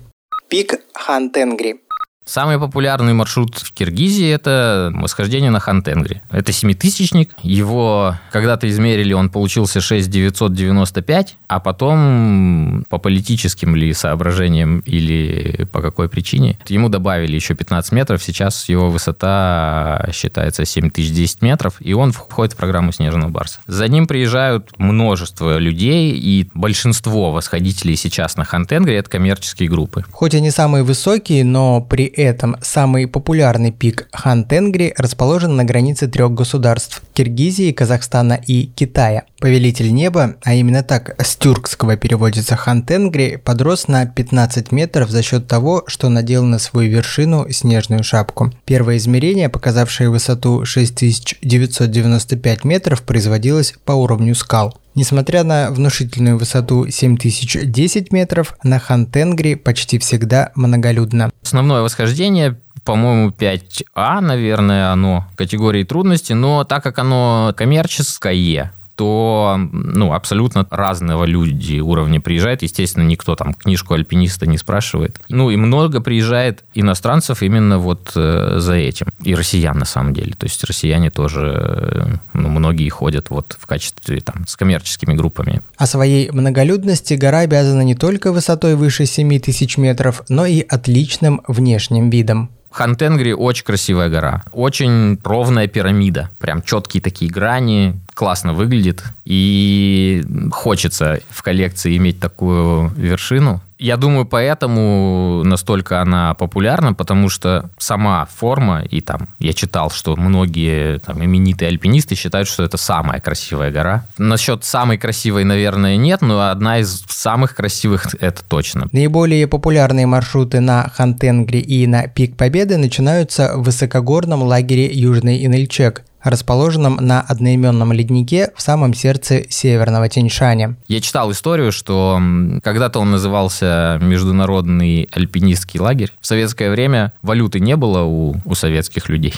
Пик 0.49 0.79
Хантенгри 0.93 1.81
Самый 2.27 2.59
популярный 2.59 3.13
маршрут 3.13 3.55
в 3.55 3.73
Киргизии– 3.73 4.27
это 4.29 4.91
восхождение 4.93 5.49
на 5.49 5.61
Хантенгри. 5.61 6.21
Это 6.29 6.51
семитысячник. 6.51 7.31
Его 7.41 8.15
когда-то 8.33 8.67
измерили, 8.67 9.13
он 9.13 9.29
получился 9.29 9.79
6995, 9.79 11.37
а 11.47 11.59
потом 11.61 12.83
по 12.89 12.97
политическим 12.97 13.77
ли 13.77 13.93
соображениям 13.93 14.79
или 14.79 15.65
по 15.71 15.81
какой 15.81 16.09
причине 16.09 16.59
ему 16.67 16.89
добавили 16.89 17.33
еще 17.33 17.55
15 17.55 17.93
метров. 17.93 18.21
Сейчас 18.21 18.67
его 18.67 18.89
высота 18.89 20.09
считается 20.11 20.65
7010 20.65 21.41
метров, 21.41 21.75
и 21.79 21.93
он 21.93 22.11
входит 22.11 22.53
в 22.53 22.57
программу 22.57 22.91
«Снежного 22.91 23.29
барса». 23.29 23.61
За 23.67 23.87
ним 23.87 24.05
приезжают 24.05 24.77
множество 24.77 25.57
людей, 25.57 26.11
и 26.11 26.49
большинство 26.53 27.31
восходителей 27.31 27.95
сейчас 27.95 28.35
на 28.35 28.43
Хантенгри– 28.43 28.95
это 28.97 29.09
коммерческие 29.09 29.69
группы. 29.69 30.03
Хоть 30.11 30.35
они 30.35 30.51
самые 30.51 30.83
высокие, 30.83 31.45
но 31.45 31.79
при 31.79 32.16
этом 32.23 32.57
самый 32.61 33.07
популярный 33.07 33.71
пик 33.71 34.07
Хан-Тенгри 34.11 34.93
расположен 34.97 35.55
на 35.55 35.63
границе 35.63 36.07
трех 36.07 36.33
государств– 36.33 37.01
Киргизии, 37.13 37.71
Казахстана 37.71 38.33
и 38.33 38.65
Китая. 38.65 39.23
Повелитель 39.39 39.93
неба, 39.93 40.35
а 40.43 40.53
именно 40.53 40.83
так 40.83 41.15
с 41.21 41.35
тюркского 41.35 41.95
переводится 41.97 42.55
Хан-Тенгри, 42.55 43.37
подрос 43.37 43.87
на 43.87 44.05
15 44.05 44.71
метров 44.71 45.09
за 45.09 45.21
счет 45.21 45.47
того, 45.47 45.83
что 45.87 46.09
надел 46.09 46.43
на 46.43 46.59
свою 46.59 46.91
вершину 46.91 47.47
снежную 47.51 48.03
шапку. 48.03 48.51
Первое 48.65 48.97
измерение, 48.97 49.49
показавшее 49.49 50.09
высоту 50.09 50.65
6995 50.65 52.63
метров, 52.63 53.03
производилось 53.03 53.73
по 53.85 53.93
уровню 53.93 54.35
скал. 54.35 54.77
Несмотря 54.97 55.43
на 55.43 55.69
внушительную 55.69 56.39
высоту 56.39 56.89
7010 56.89 58.11
метров, 58.11 58.55
на 58.63 58.79
Хантенгри 58.79 59.53
почти 59.53 59.99
всегда 59.99 60.51
многолюдно. 60.55 61.29
Основное 61.43 61.83
восхождение 61.83 62.59
по-моему, 62.83 63.31
5А, 63.31 64.21
наверное, 64.21 64.93
оно 64.93 65.27
категории 65.35 65.83
трудности, 65.83 66.31
но 66.31 66.63
так 66.63 66.81
как 66.83 66.97
оно 66.99 67.53
коммерческое, 67.55 68.71
то 68.97 69.59
ну, 69.71 70.11
абсолютно 70.11 70.65
разного 70.71 71.23
люди 71.23 71.79
уровня 71.79 72.19
приезжают. 72.19 72.63
Естественно, 72.63 73.03
никто 73.03 73.35
там 73.35 73.53
книжку 73.53 73.93
альпиниста 73.93 74.47
не 74.47 74.57
спрашивает. 74.57 75.19
Ну 75.29 75.51
и 75.51 75.55
много 75.55 76.01
приезжает 76.01 76.65
иностранцев 76.73 77.43
именно 77.43 77.77
вот 77.77 78.11
э, 78.15 78.55
за 78.57 78.73
этим. 78.73 79.07
И 79.23 79.35
россиян 79.35 79.77
на 79.77 79.85
самом 79.85 80.15
деле. 80.15 80.33
То 80.33 80.47
есть 80.47 80.63
россияне 80.63 81.11
тоже, 81.11 81.53
э, 81.55 82.15
ну, 82.33 82.49
многие 82.49 82.89
ходят 82.89 83.29
вот 83.29 83.55
в 83.59 83.67
качестве 83.67 84.19
там 84.19 84.47
с 84.47 84.55
коммерческими 84.55 85.13
группами. 85.13 85.61
О 85.77 85.85
своей 85.85 86.31
многолюдности 86.31 87.13
гора 87.13 87.41
обязана 87.41 87.83
не 87.83 87.93
только 87.93 88.31
высотой 88.31 88.75
выше 88.75 89.05
7 89.05 89.39
тысяч 89.39 89.77
метров, 89.77 90.23
но 90.27 90.47
и 90.47 90.61
отличным 90.61 91.41
внешним 91.47 92.09
видом. 92.09 92.49
Хантенгри 92.71 93.33
очень 93.33 93.65
красивая 93.65 94.09
гора. 94.09 94.43
Очень 94.51 95.19
ровная 95.23 95.67
пирамида. 95.67 96.29
Прям 96.39 96.61
четкие 96.61 97.01
такие 97.01 97.31
грани, 97.31 97.99
классно 98.13 98.53
выглядит. 98.53 99.03
И 99.25 100.23
хочется 100.51 101.19
в 101.29 101.43
коллекции 101.43 101.97
иметь 101.97 102.19
такую 102.19 102.89
вершину. 102.95 103.61
Я 103.79 103.97
думаю, 103.97 104.25
поэтому 104.25 105.43
настолько 105.43 106.01
она 106.01 106.33
популярна, 106.33 106.93
потому 106.93 107.29
что 107.29 107.69
сама 107.77 108.25
форма, 108.25 108.83
и 108.89 109.01
там 109.01 109.29
я 109.39 109.53
читал, 109.53 109.91
что 109.91 110.15
многие 110.15 110.99
там, 110.99 111.23
именитые 111.23 111.69
альпинисты 111.69 112.15
считают, 112.15 112.47
что 112.47 112.63
это 112.63 112.77
самая 112.77 113.19
красивая 113.19 113.71
гора. 113.71 114.05
Насчет 114.17 114.63
самой 114.63 114.97
красивой, 114.97 115.43
наверное, 115.43 115.95
нет, 115.95 116.21
но 116.21 116.49
одна 116.49 116.79
из 116.79 117.03
самых 117.07 117.55
красивых 117.55 118.15
это 118.19 118.43
точно. 118.47 118.87
Наиболее 118.91 119.47
популярные 119.47 120.07
маршруты 120.07 120.59
на 120.59 120.89
Хантенгри 120.95 121.59
и 121.59 121.85
на 121.85 122.07
Пик 122.07 122.35
Победы 122.35 122.77
начинаются 122.77 123.53
в 123.55 123.63
высокогорном 123.63 124.43
лагере 124.43 124.91
Южный 124.91 125.45
Инельчек, 125.45 126.03
расположенном 126.23 126.95
на 126.95 127.21
одноименном 127.21 127.93
леднике 127.93 128.51
в 128.55 128.61
самом 128.61 128.93
сердце 128.93 129.45
северного 129.49 130.09
Тяньшаня. 130.09 130.75
Я 130.87 131.01
читал 131.01 131.31
историю, 131.31 131.71
что 131.71 132.21
когда-то 132.63 132.99
он 132.99 133.11
назывался 133.11 133.99
Международный 134.01 135.09
альпинистский 135.11 135.79
лагерь. 135.79 136.11
В 136.19 136.27
советское 136.27 136.69
время 136.69 137.13
валюты 137.21 137.59
не 137.59 137.75
было 137.75 138.03
у, 138.03 138.35
у 138.43 138.55
советских 138.55 139.09
людей. 139.09 139.33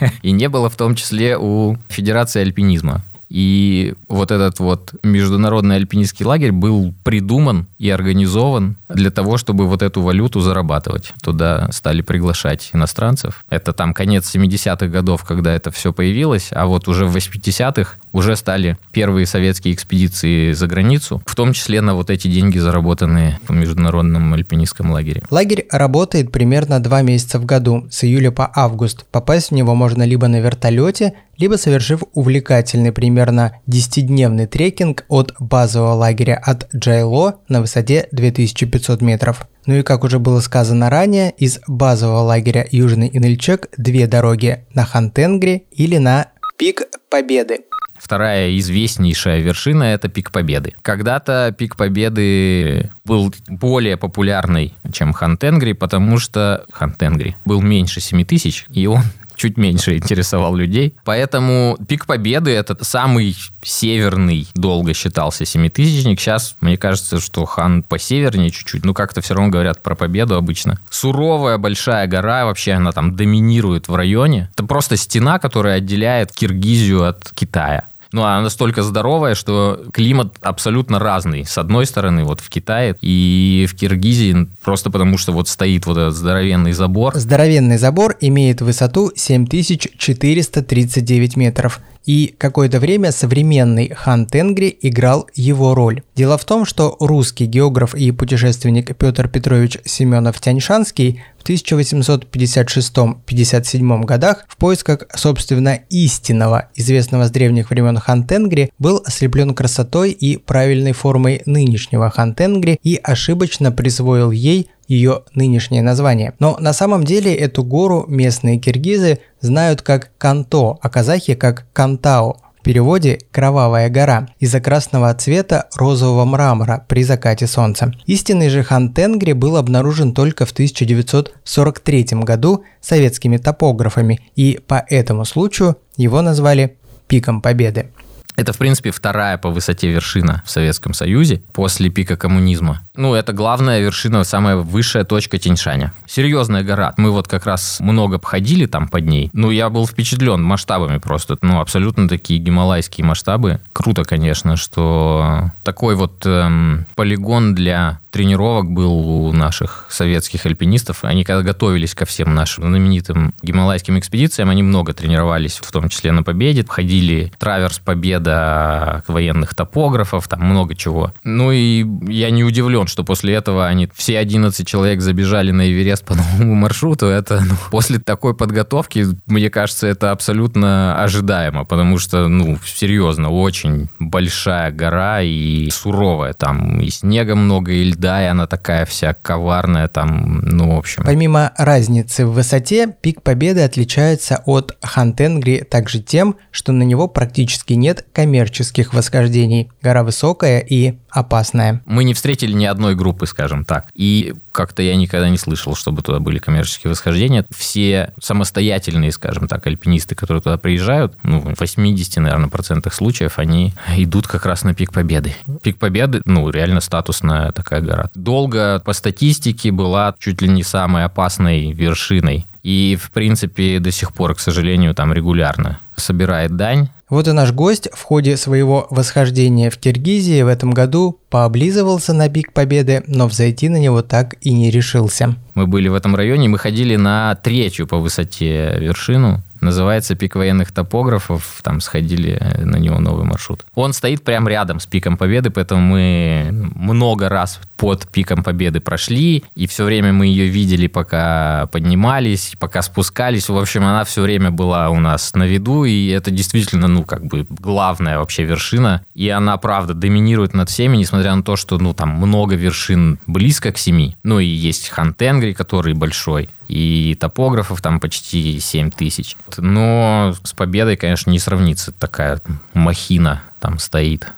И 0.22 0.32
не 0.32 0.48
было 0.48 0.68
в 0.68 0.76
том 0.76 0.94
числе 0.94 1.36
у 1.38 1.76
Федерации 1.88 2.40
альпинизма. 2.40 3.02
И 3.28 3.94
вот 4.08 4.30
этот 4.30 4.58
вот 4.58 4.94
международный 5.02 5.76
альпинистский 5.76 6.24
лагерь 6.24 6.52
был 6.52 6.94
придуман 7.04 7.66
и 7.78 7.90
организован 7.90 8.76
для 8.88 9.10
того, 9.10 9.36
чтобы 9.36 9.66
вот 9.66 9.82
эту 9.82 10.02
валюту 10.02 10.40
зарабатывать. 10.40 11.12
Туда 11.22 11.68
стали 11.72 12.02
приглашать 12.02 12.70
иностранцев. 12.72 13.44
Это 13.50 13.72
там 13.72 13.92
конец 13.92 14.34
70-х 14.34 14.86
годов, 14.86 15.24
когда 15.24 15.52
это 15.52 15.70
все 15.70 15.92
появилось, 15.92 16.48
а 16.52 16.66
вот 16.66 16.88
уже 16.88 17.06
в 17.06 17.14
80-х 17.14 17.96
уже 18.12 18.36
стали 18.36 18.76
первые 18.92 19.26
советские 19.26 19.74
экспедиции 19.74 20.52
за 20.52 20.66
границу, 20.66 21.22
в 21.26 21.34
том 21.34 21.52
числе 21.52 21.80
на 21.80 21.94
вот 21.94 22.10
эти 22.10 22.28
деньги, 22.28 22.58
заработанные 22.58 23.38
в 23.46 23.52
международном 23.52 24.34
альпинистском 24.34 24.90
лагере. 24.90 25.22
Лагерь 25.30 25.66
работает 25.70 26.32
примерно 26.32 26.80
два 26.80 27.02
месяца 27.02 27.38
в 27.38 27.44
году, 27.44 27.86
с 27.90 28.04
июля 28.04 28.30
по 28.30 28.50
август. 28.54 29.06
Попасть 29.10 29.50
в 29.50 29.54
него 29.54 29.74
можно 29.74 30.02
либо 30.02 30.28
на 30.28 30.40
вертолете, 30.40 31.14
либо 31.36 31.54
совершив 31.54 32.02
увлекательный 32.14 32.92
примерно 32.92 33.52
10-дневный 33.68 34.46
трекинг 34.46 35.04
от 35.08 35.34
базового 35.38 35.92
лагеря 35.92 36.36
от 36.36 36.68
Джайло 36.74 37.40
на 37.48 37.60
высоте 37.60 38.08
2500 38.12 39.00
метров. 39.00 39.46
Ну 39.66 39.74
и 39.76 39.82
как 39.82 40.04
уже 40.04 40.18
было 40.18 40.40
сказано 40.40 40.90
ранее, 40.90 41.30
из 41.30 41.60
базового 41.66 42.20
лагеря 42.20 42.66
Южный 42.70 43.10
Инельчек 43.12 43.68
две 43.76 44.06
дороги 44.06 44.64
на 44.74 44.84
Хантенгри 44.84 45.66
или 45.70 45.98
на 45.98 46.28
Пик 46.58 46.82
Победы. 47.10 47.67
Вторая 48.00 48.56
известнейшая 48.58 49.40
вершина– 49.40 49.82
это 49.84 50.08
Пик 50.08 50.30
Победы. 50.30 50.74
Когда-то 50.82 51.54
Пик 51.56 51.76
Победы 51.76 52.90
был 53.04 53.34
более 53.48 53.96
популярный, 53.96 54.74
чем 54.92 55.12
Хантенгри, 55.12 55.72
потому 55.72 56.18
что 56.18 56.64
Хантенгри 56.72 57.36
был 57.44 57.60
меньше 57.60 58.00
7 58.00 58.24
тысяч, 58.24 58.66
и 58.70 58.86
он 58.86 59.02
чуть 59.38 59.56
меньше 59.56 59.96
интересовал 59.96 60.54
людей. 60.54 60.94
Поэтому 61.04 61.78
пик 61.88 62.06
победы 62.06 62.50
это 62.50 62.76
самый 62.84 63.36
северный 63.62 64.46
долго 64.54 64.92
считался 64.92 65.44
семитысячник. 65.44 66.20
Сейчас, 66.20 66.56
мне 66.60 66.76
кажется, 66.76 67.20
что 67.20 67.44
хан 67.44 67.82
посевернее 67.82 68.50
чуть-чуть, 68.50 68.84
но 68.84 68.92
как-то 68.92 69.20
все 69.20 69.34
равно 69.34 69.50
говорят 69.50 69.82
про 69.82 69.94
победу 69.94 70.36
обычно. 70.36 70.78
Суровая 70.90 71.58
большая 71.58 72.06
гора, 72.06 72.44
вообще 72.44 72.72
она 72.72 72.92
там 72.92 73.16
доминирует 73.16 73.88
в 73.88 73.94
районе. 73.94 74.50
Это 74.52 74.64
просто 74.64 74.96
стена, 74.96 75.38
которая 75.38 75.78
отделяет 75.78 76.32
Киргизию 76.32 77.04
от 77.04 77.30
Китая. 77.34 77.84
Ну, 78.12 78.22
она 78.22 78.42
настолько 78.42 78.82
здоровая, 78.82 79.34
что 79.34 79.84
климат 79.92 80.34
абсолютно 80.40 80.98
разный. 80.98 81.44
С 81.44 81.58
одной 81.58 81.86
стороны, 81.86 82.24
вот 82.24 82.40
в 82.40 82.48
Китае 82.48 82.96
и 83.00 83.66
в 83.68 83.76
Киргизии, 83.76 84.48
просто 84.64 84.90
потому 84.90 85.18
что 85.18 85.32
вот 85.32 85.48
стоит 85.48 85.86
вот 85.86 85.98
этот 85.98 86.14
здоровенный 86.14 86.72
забор. 86.72 87.16
Здоровенный 87.16 87.78
забор 87.78 88.16
имеет 88.20 88.60
высоту 88.60 89.12
7439 89.14 91.36
метров 91.36 91.80
и 92.08 92.34
какое-то 92.38 92.80
время 92.80 93.12
современный 93.12 93.92
хан 93.94 94.24
Тенгри 94.24 94.74
играл 94.80 95.28
его 95.34 95.74
роль. 95.74 96.00
Дело 96.16 96.38
в 96.38 96.44
том, 96.46 96.64
что 96.64 96.96
русский 97.00 97.44
географ 97.44 97.94
и 97.94 98.12
путешественник 98.12 98.96
Петр 98.96 99.28
Петрович 99.28 99.76
Семенов-Тяньшанский 99.84 101.20
в 101.38 101.44
1856-57 101.48 104.04
годах 104.04 104.44
в 104.48 104.56
поисках, 104.56 105.04
собственно, 105.14 105.78
истинного, 105.88 106.68
известного 106.74 107.26
с 107.26 107.30
древних 107.30 107.70
времен 107.70 107.96
хан 107.98 108.26
Тенгри, 108.26 108.72
был 108.78 109.00
ослеплен 109.04 109.54
красотой 109.54 110.10
и 110.10 110.36
правильной 110.36 110.92
формой 110.92 111.42
нынешнего 111.46 112.10
хан 112.10 112.34
Тенгри 112.34 112.78
и 112.82 113.00
ошибочно 113.02 113.72
присвоил 113.72 114.30
ей 114.30 114.68
ее 114.88 115.22
нынешнее 115.34 115.82
название. 115.82 116.34
Но 116.38 116.56
на 116.58 116.72
самом 116.72 117.04
деле 117.04 117.34
эту 117.34 117.62
гору 117.62 118.06
местные 118.08 118.58
киргизы 118.58 119.20
знают 119.40 119.82
как 119.82 120.10
Канто, 120.18 120.78
а 120.80 120.88
казахи 120.88 121.34
как 121.34 121.66
Кантао. 121.72 122.38
Переводе 122.68 123.18
«кровавая 123.32 123.88
гора» 123.88 124.28
из-за 124.40 124.60
красного 124.60 125.14
цвета 125.14 125.70
розового 125.74 126.26
мрамора 126.26 126.84
при 126.86 127.02
закате 127.02 127.46
солнца. 127.46 127.94
Истинный 128.04 128.50
же 128.50 128.62
хан 128.62 128.92
Тенгри 128.92 129.32
был 129.32 129.56
обнаружен 129.56 130.12
только 130.12 130.44
в 130.44 130.50
1943 130.50 132.06
году 132.24 132.64
советскими 132.82 133.38
топографами, 133.38 134.20
и 134.36 134.60
по 134.66 134.84
этому 134.86 135.24
случаю 135.24 135.78
его 135.96 136.20
назвали 136.20 136.76
«Пиком 137.06 137.40
Победы». 137.40 137.88
Это, 138.36 138.52
в 138.52 138.58
принципе, 138.58 138.90
вторая 138.90 139.38
по 139.38 139.48
высоте 139.48 139.88
вершина 139.88 140.42
в 140.46 140.50
Советском 140.50 140.92
Союзе 140.92 141.42
после 141.54 141.88
пика 141.88 142.18
коммунизма. 142.18 142.82
Ну, 142.98 143.14
это 143.14 143.32
главная 143.32 143.78
вершина, 143.78 144.24
самая 144.24 144.56
высшая 144.56 145.04
точка 145.04 145.38
Тяньшаня. 145.38 145.92
Серьезная 146.04 146.64
гора. 146.64 146.94
Мы 146.96 147.12
вот 147.12 147.28
как 147.28 147.46
раз 147.46 147.78
много 147.78 148.16
обходили 148.16 148.66
там 148.66 148.88
под 148.88 149.06
ней. 149.06 149.30
Ну, 149.32 149.52
я 149.52 149.70
был 149.70 149.86
впечатлен 149.86 150.42
масштабами 150.42 150.98
просто. 150.98 151.38
Ну, 151.40 151.60
абсолютно 151.60 152.08
такие 152.08 152.40
гималайские 152.40 153.04
масштабы. 153.04 153.60
Круто, 153.72 154.02
конечно, 154.02 154.56
что 154.56 155.52
такой 155.62 155.94
вот 155.94 156.26
эм, 156.26 156.86
полигон 156.96 157.54
для 157.54 158.00
тренировок 158.10 158.68
был 158.70 159.28
у 159.28 159.32
наших 159.32 159.86
советских 159.90 160.44
альпинистов. 160.44 161.04
Они 161.04 161.22
когда 161.22 161.42
готовились 161.42 161.94
ко 161.94 162.04
всем 162.04 162.34
нашим 162.34 162.64
знаменитым 162.64 163.32
гималайским 163.42 163.96
экспедициям, 163.96 164.50
они 164.50 164.64
много 164.64 164.92
тренировались, 164.92 165.60
в 165.62 165.70
том 165.70 165.88
числе 165.88 166.10
на 166.10 166.24
Победе. 166.24 166.64
Ходили 166.66 167.32
траверс 167.38 167.78
Победа 167.78 169.04
военных 169.06 169.54
топографов, 169.54 170.26
там 170.26 170.40
много 170.40 170.74
чего. 170.74 171.12
Ну 171.22 171.52
и 171.52 171.86
я 172.12 172.30
не 172.30 172.42
удивлен, 172.42 172.87
вот, 172.88 172.90
что 172.90 173.04
после 173.04 173.34
этого 173.34 173.66
они 173.66 173.88
все 173.94 174.18
11 174.18 174.66
человек 174.66 175.00
забежали 175.00 175.50
на 175.50 175.70
Эверест 175.70 176.04
по 176.04 176.14
новому 176.38 176.54
маршруту, 176.54 177.06
это 177.06 177.42
ну, 177.44 177.54
после 177.70 177.98
такой 177.98 178.34
подготовки, 178.34 179.06
мне 179.26 179.50
кажется, 179.50 179.86
это 179.86 180.10
абсолютно 180.10 181.02
ожидаемо, 181.02 181.64
потому 181.64 181.98
что, 181.98 182.28
ну, 182.28 182.58
серьезно, 182.64 183.30
очень 183.30 183.88
большая 183.98 184.72
гора 184.72 185.22
и 185.22 185.70
суровая. 185.70 186.32
Там 186.32 186.80
и 186.80 186.90
снега 186.90 187.34
много, 187.34 187.72
и 187.72 187.84
льда, 187.84 188.22
и 188.22 188.26
она 188.26 188.46
такая 188.46 188.86
вся 188.86 189.14
коварная, 189.14 189.88
там, 189.88 190.40
ну, 190.40 190.74
в 190.74 190.78
общем. 190.78 191.04
Помимо 191.04 191.52
разницы 191.56 192.26
в 192.26 192.32
высоте, 192.32 192.94
пик 193.00 193.22
Победы 193.22 193.60
отличается 193.60 194.42
от 194.46 194.76
Хантенгри 194.82 195.66
также 195.68 196.00
тем, 196.00 196.36
что 196.50 196.72
на 196.72 196.82
него 196.82 197.08
практически 197.08 197.74
нет 197.74 198.06
коммерческих 198.12 198.94
восхождений. 198.94 199.70
Гора 199.82 200.02
высокая 200.02 200.60
и 200.60 200.94
опасная. 201.10 201.82
Мы 201.86 202.04
не 202.04 202.14
встретили 202.14 202.52
ни 202.52 202.64
одной 202.78 202.94
группы, 202.94 203.26
скажем 203.26 203.64
так. 203.64 203.86
И 203.94 204.34
как-то 204.52 204.82
я 204.82 204.94
никогда 204.94 205.28
не 205.28 205.36
слышал, 205.36 205.74
чтобы 205.74 206.02
туда 206.02 206.20
были 206.20 206.38
коммерческие 206.38 206.90
восхождения. 206.90 207.44
Все 207.54 208.12
самостоятельные, 208.22 209.10
скажем 209.10 209.48
так, 209.48 209.66
альпинисты, 209.66 210.14
которые 210.14 210.42
туда 210.42 210.56
приезжают, 210.58 211.14
ну, 211.24 211.40
в 211.40 211.58
80, 211.58 212.16
наверное, 212.18 212.48
процентах 212.48 212.94
случаев, 212.94 213.38
они 213.38 213.74
идут 213.96 214.28
как 214.28 214.46
раз 214.46 214.62
на 214.62 214.74
пик 214.74 214.92
Победы. 214.92 215.34
Пик 215.62 215.78
Победы, 215.78 216.22
ну, 216.24 216.48
реально 216.50 216.80
статусная 216.80 217.50
такая 217.52 217.80
гора. 217.80 218.10
Долго 218.14 218.80
по 218.84 218.92
статистике 218.92 219.72
была 219.72 220.14
чуть 220.18 220.40
ли 220.40 220.48
не 220.48 220.62
самой 220.62 221.04
опасной 221.04 221.72
вершиной. 221.72 222.46
И, 222.68 222.98
в 223.00 223.12
принципе, 223.12 223.78
до 223.80 223.90
сих 223.90 224.12
пор, 224.12 224.34
к 224.34 224.40
сожалению, 224.40 224.94
там 224.94 225.14
регулярно 225.14 225.80
собирает 225.96 226.54
дань 226.54 226.90
вот 227.10 227.26
и 227.26 227.32
наш 227.32 227.52
гость 227.52 227.88
в 227.94 228.02
ходе 228.02 228.36
своего 228.36 228.86
восхождения 228.90 229.70
в 229.70 229.78
Киргизии 229.78 230.42
в 230.42 230.46
этом 230.46 230.72
году 230.72 231.18
пооблизывался 231.30 232.12
на 232.12 232.28
пик 232.28 232.52
Победы, 232.52 233.02
но 233.06 233.28
взойти 233.28 233.70
на 233.70 233.78
него 233.78 234.02
так 234.02 234.36
и 234.42 234.52
не 234.52 234.70
решился. 234.70 235.34
Мы 235.54 235.66
были 235.66 235.88
в 235.88 235.94
этом 235.94 236.14
районе, 236.14 236.48
мы 236.48 236.58
ходили 236.58 236.96
на 236.96 237.34
третью 237.36 237.86
по 237.86 237.96
высоте 237.96 238.76
вершину, 238.78 239.42
Называется 239.60 240.14
пик 240.14 240.36
военных 240.36 240.72
топографов. 240.72 241.60
Там 241.62 241.80
сходили 241.80 242.40
на 242.58 242.76
него 242.76 242.98
новый 242.98 243.24
маршрут. 243.24 243.64
Он 243.74 243.92
стоит 243.92 244.22
прямо 244.22 244.50
рядом 244.50 244.80
с 244.80 244.86
пиком 244.86 245.16
Победы, 245.16 245.50
поэтому 245.50 245.80
мы 245.80 246.48
много 246.74 247.28
раз 247.28 247.60
под 247.76 248.08
пиком 248.08 248.42
Победы 248.42 248.80
прошли, 248.80 249.44
и 249.54 249.66
все 249.66 249.84
время 249.84 250.12
мы 250.12 250.26
ее 250.26 250.46
видели, 250.46 250.88
пока 250.88 251.66
поднимались, 251.72 252.54
пока 252.58 252.82
спускались. 252.82 253.48
В 253.48 253.56
общем, 253.56 253.84
она 253.84 254.04
все 254.04 254.22
время 254.22 254.50
была 254.50 254.90
у 254.90 254.98
нас 254.98 255.34
на 255.34 255.44
виду, 255.44 255.84
и 255.84 256.08
это 256.08 256.30
действительно, 256.30 256.88
ну, 256.88 257.04
как 257.04 257.24
бы 257.24 257.46
главная 257.48 258.18
вообще 258.18 258.44
вершина. 258.44 259.04
И 259.14 259.28
она, 259.28 259.56
правда, 259.56 259.94
доминирует 259.94 260.54
над 260.54 260.68
всеми, 260.70 260.96
несмотря 260.96 261.34
на 261.34 261.42
то, 261.42 261.56
что, 261.56 261.78
ну, 261.78 261.94
там 261.94 262.10
много 262.10 262.56
вершин 262.56 263.18
близко 263.26 263.72
к 263.72 263.78
семи. 263.78 264.16
Ну, 264.22 264.40
и 264.40 264.46
есть 264.46 264.88
Хантенгри, 264.88 265.52
который 265.52 265.94
большой 265.94 266.48
и 266.68 267.16
топографов 267.18 267.82
там 267.82 268.00
почти 268.00 268.60
7 268.60 268.90
тысяч. 268.90 269.36
Но 269.56 270.34
с 270.44 270.52
победой, 270.52 270.96
конечно, 270.96 271.30
не 271.30 271.38
сравнится. 271.38 271.92
Такая 271.92 272.40
махина 272.74 273.42
там 273.60 273.78
стоит. 273.78 274.28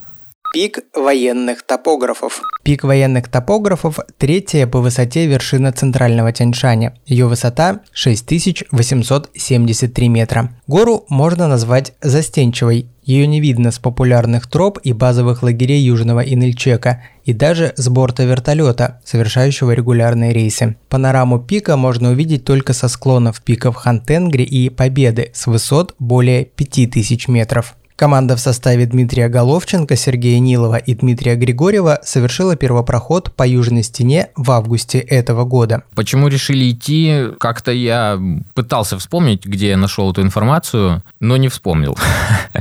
Пик 0.52 0.80
военных 0.96 1.62
топографов. 1.62 2.42
Пик 2.64 2.82
военных 2.82 3.28
топографов– 3.28 4.00
третья 4.18 4.66
по 4.66 4.80
высоте 4.80 5.26
вершина 5.26 5.72
центрального 5.72 6.32
Тяньшаня. 6.32 6.96
Ее 7.06 7.26
высота– 7.26 7.82
6873 7.92 10.08
метра. 10.08 10.52
Гору 10.66 11.04
можно 11.08 11.46
назвать 11.46 11.92
застенчивой. 12.00 12.88
Ее 13.10 13.26
не 13.26 13.40
видно 13.40 13.72
с 13.72 13.80
популярных 13.80 14.46
троп 14.46 14.78
и 14.84 14.92
базовых 14.92 15.42
лагерей 15.42 15.82
Южного 15.82 16.20
Инельчека, 16.20 17.02
и 17.24 17.32
даже 17.32 17.72
с 17.76 17.88
борта 17.88 18.22
вертолета, 18.22 19.00
совершающего 19.04 19.72
регулярные 19.72 20.32
рейсы. 20.32 20.76
Панораму 20.88 21.40
пика 21.40 21.76
можно 21.76 22.10
увидеть 22.10 22.44
только 22.44 22.72
со 22.72 22.86
склонов 22.86 23.42
пиков 23.42 23.74
Хантенгри 23.74 24.44
и 24.44 24.68
Победы 24.68 25.32
с 25.34 25.48
высот 25.48 25.96
более 25.98 26.44
5000 26.44 27.26
метров. 27.26 27.74
Команда 28.00 28.34
в 28.34 28.40
составе 28.40 28.86
Дмитрия 28.86 29.28
Головченко, 29.28 29.94
Сергея 29.94 30.38
Нилова 30.38 30.76
и 30.76 30.94
Дмитрия 30.94 31.34
Григорьева 31.34 31.98
совершила 32.02 32.56
первопроход 32.56 33.30
по 33.36 33.46
южной 33.46 33.82
стене 33.82 34.30
в 34.36 34.50
августе 34.52 35.00
этого 35.00 35.44
года. 35.44 35.82
Почему 35.94 36.28
решили 36.28 36.70
идти? 36.70 37.26
Как-то 37.38 37.72
я 37.72 38.18
пытался 38.54 38.98
вспомнить, 38.98 39.44
где 39.44 39.68
я 39.68 39.76
нашел 39.76 40.10
эту 40.10 40.22
информацию, 40.22 41.04
но 41.20 41.36
не 41.36 41.48
вспомнил. 41.48 41.94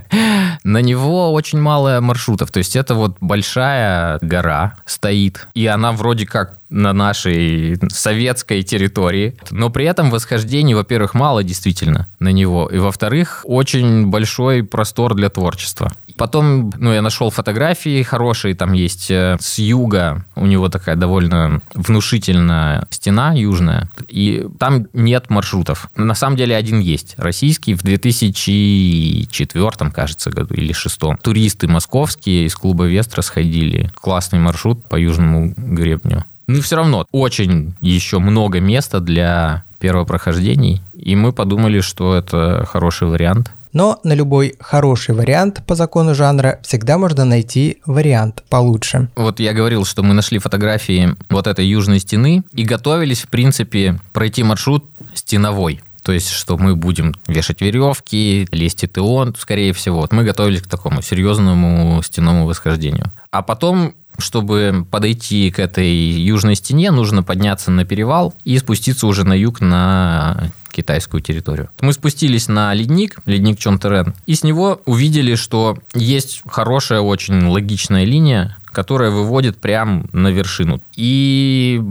На 0.66 0.82
него 0.82 1.32
очень 1.32 1.62
мало 1.62 2.02
маршрутов. 2.02 2.52
То 2.52 2.58
есть 2.58 2.76
это 2.76 2.94
вот 2.94 3.16
большая 3.22 4.20
гора 4.22 4.76
стоит, 4.86 5.48
и 5.54 5.66
она 5.68 5.94
вроде 5.94 6.26
как 6.26 6.59
на 6.70 6.94
нашей 6.94 7.78
советской 7.90 8.62
территории. 8.62 9.36
Но 9.52 9.70
при 9.70 9.86
этом 9.86 10.12
восхождений, 10.12 10.74
во-первых, 10.74 11.14
мало 11.14 11.44
действительно 11.44 12.08
на 12.20 12.30
него. 12.30 12.68
И 12.68 12.78
во-вторых, 12.78 13.42
очень 13.46 14.08
большой 14.08 14.64
простор 14.64 15.16
для 15.16 15.30
творчества. 15.30 15.92
Потом, 16.18 16.72
ну, 16.78 16.94
я 16.94 17.02
нашел 17.02 17.30
фотографии 17.30 18.04
хорошие, 18.04 18.54
там 18.54 18.74
есть 18.74 19.10
э, 19.10 19.38
с 19.40 19.58
юга, 19.58 20.26
у 20.36 20.46
него 20.46 20.68
такая 20.68 20.98
довольно 20.98 21.62
внушительная 21.74 22.86
стена 22.90 23.34
южная, 23.34 23.90
и 24.10 24.46
там 24.60 24.88
нет 24.92 25.30
маршрутов. 25.30 25.90
На 25.96 26.16
самом 26.16 26.36
деле 26.36 26.58
один 26.58 26.82
есть, 26.82 27.16
российский, 27.18 27.74
в 27.74 27.84
2004, 27.84 29.92
кажется, 29.92 30.30
году 30.30 30.56
или 30.56 30.74
шестом. 30.74 31.16
Туристы 31.18 31.70
московские 31.70 32.48
из 32.48 32.56
клуба 32.56 32.84
Вестра 32.84 33.22
сходили. 33.22 33.90
Классный 33.96 34.40
маршрут 34.40 34.84
по 34.84 34.98
южному 34.98 35.54
гребню. 35.56 36.26
Ну, 36.50 36.62
все 36.62 36.78
равно 36.78 37.06
очень 37.12 37.76
еще 37.80 38.18
много 38.18 38.60
места 38.60 39.00
для 39.00 39.66
первопрохождений, 39.78 40.82
и 40.96 41.16
мы 41.16 41.32
подумали, 41.32 41.80
что 41.80 42.16
это 42.16 42.66
хороший 42.68 43.08
вариант. 43.08 43.52
Но 43.72 44.00
на 44.04 44.14
любой 44.14 44.56
хороший 44.60 45.14
вариант 45.14 45.62
по 45.68 45.76
закону 45.76 46.16
жанра 46.16 46.60
всегда 46.64 46.98
можно 46.98 47.24
найти 47.24 47.78
вариант 47.86 48.44
получше. 48.50 49.10
Вот 49.16 49.40
я 49.40 49.54
говорил, 49.54 49.86
что 49.86 50.02
мы 50.02 50.16
нашли 50.16 50.40
фотографии 50.40 51.16
вот 51.30 51.46
этой 51.46 51.68
южной 51.68 52.00
стены 52.00 52.42
и 52.52 52.64
готовились, 52.64 53.22
в 53.22 53.28
принципе, 53.28 54.00
пройти 54.12 54.42
маршрут 54.42 54.86
стеновой. 55.14 55.82
То 56.02 56.14
есть, 56.14 56.30
что 56.30 56.58
мы 56.58 56.76
будем 56.76 57.14
вешать 57.28 57.62
веревки, 57.62 58.48
лезть 58.52 58.86
этеон, 58.86 59.36
скорее 59.38 59.72
всего. 59.74 60.00
Вот 60.00 60.14
мы 60.14 60.24
готовились 60.24 60.64
к 60.64 60.68
такому 60.68 61.04
серьезному 61.04 62.02
стенному 62.02 62.48
восхождению. 62.48 63.12
А 63.30 63.44
потом 63.44 63.94
чтобы 64.20 64.86
подойти 64.90 65.52
к 65.52 65.60
этой 65.60 65.90
южной 65.90 66.56
стене, 66.56 66.92
нужно 66.92 67.24
подняться 67.24 67.72
на 67.72 67.86
перевал 67.86 68.34
и 68.44 68.58
спуститься 68.58 69.08
уже 69.08 69.24
на 69.24 69.34
юг 69.34 69.62
на 69.62 70.52
китайскую 70.72 71.22
территорию. 71.22 71.70
Мы 71.82 71.94
спустились 71.94 72.48
на 72.48 72.74
ледник, 72.74 73.20
ледник 73.26 73.60
Чонтерен, 73.60 74.14
и 74.26 74.36
с 74.36 74.44
него 74.44 74.82
увидели, 74.86 75.36
что 75.36 75.78
есть 75.94 76.42
хорошая, 76.48 77.02
очень 77.02 77.46
логичная 77.48 78.06
линия, 78.06 78.58
которая 78.72 79.10
выводит 79.10 79.58
прямо 79.58 80.06
на 80.12 80.30
вершину. 80.30 80.82
И 80.96 81.82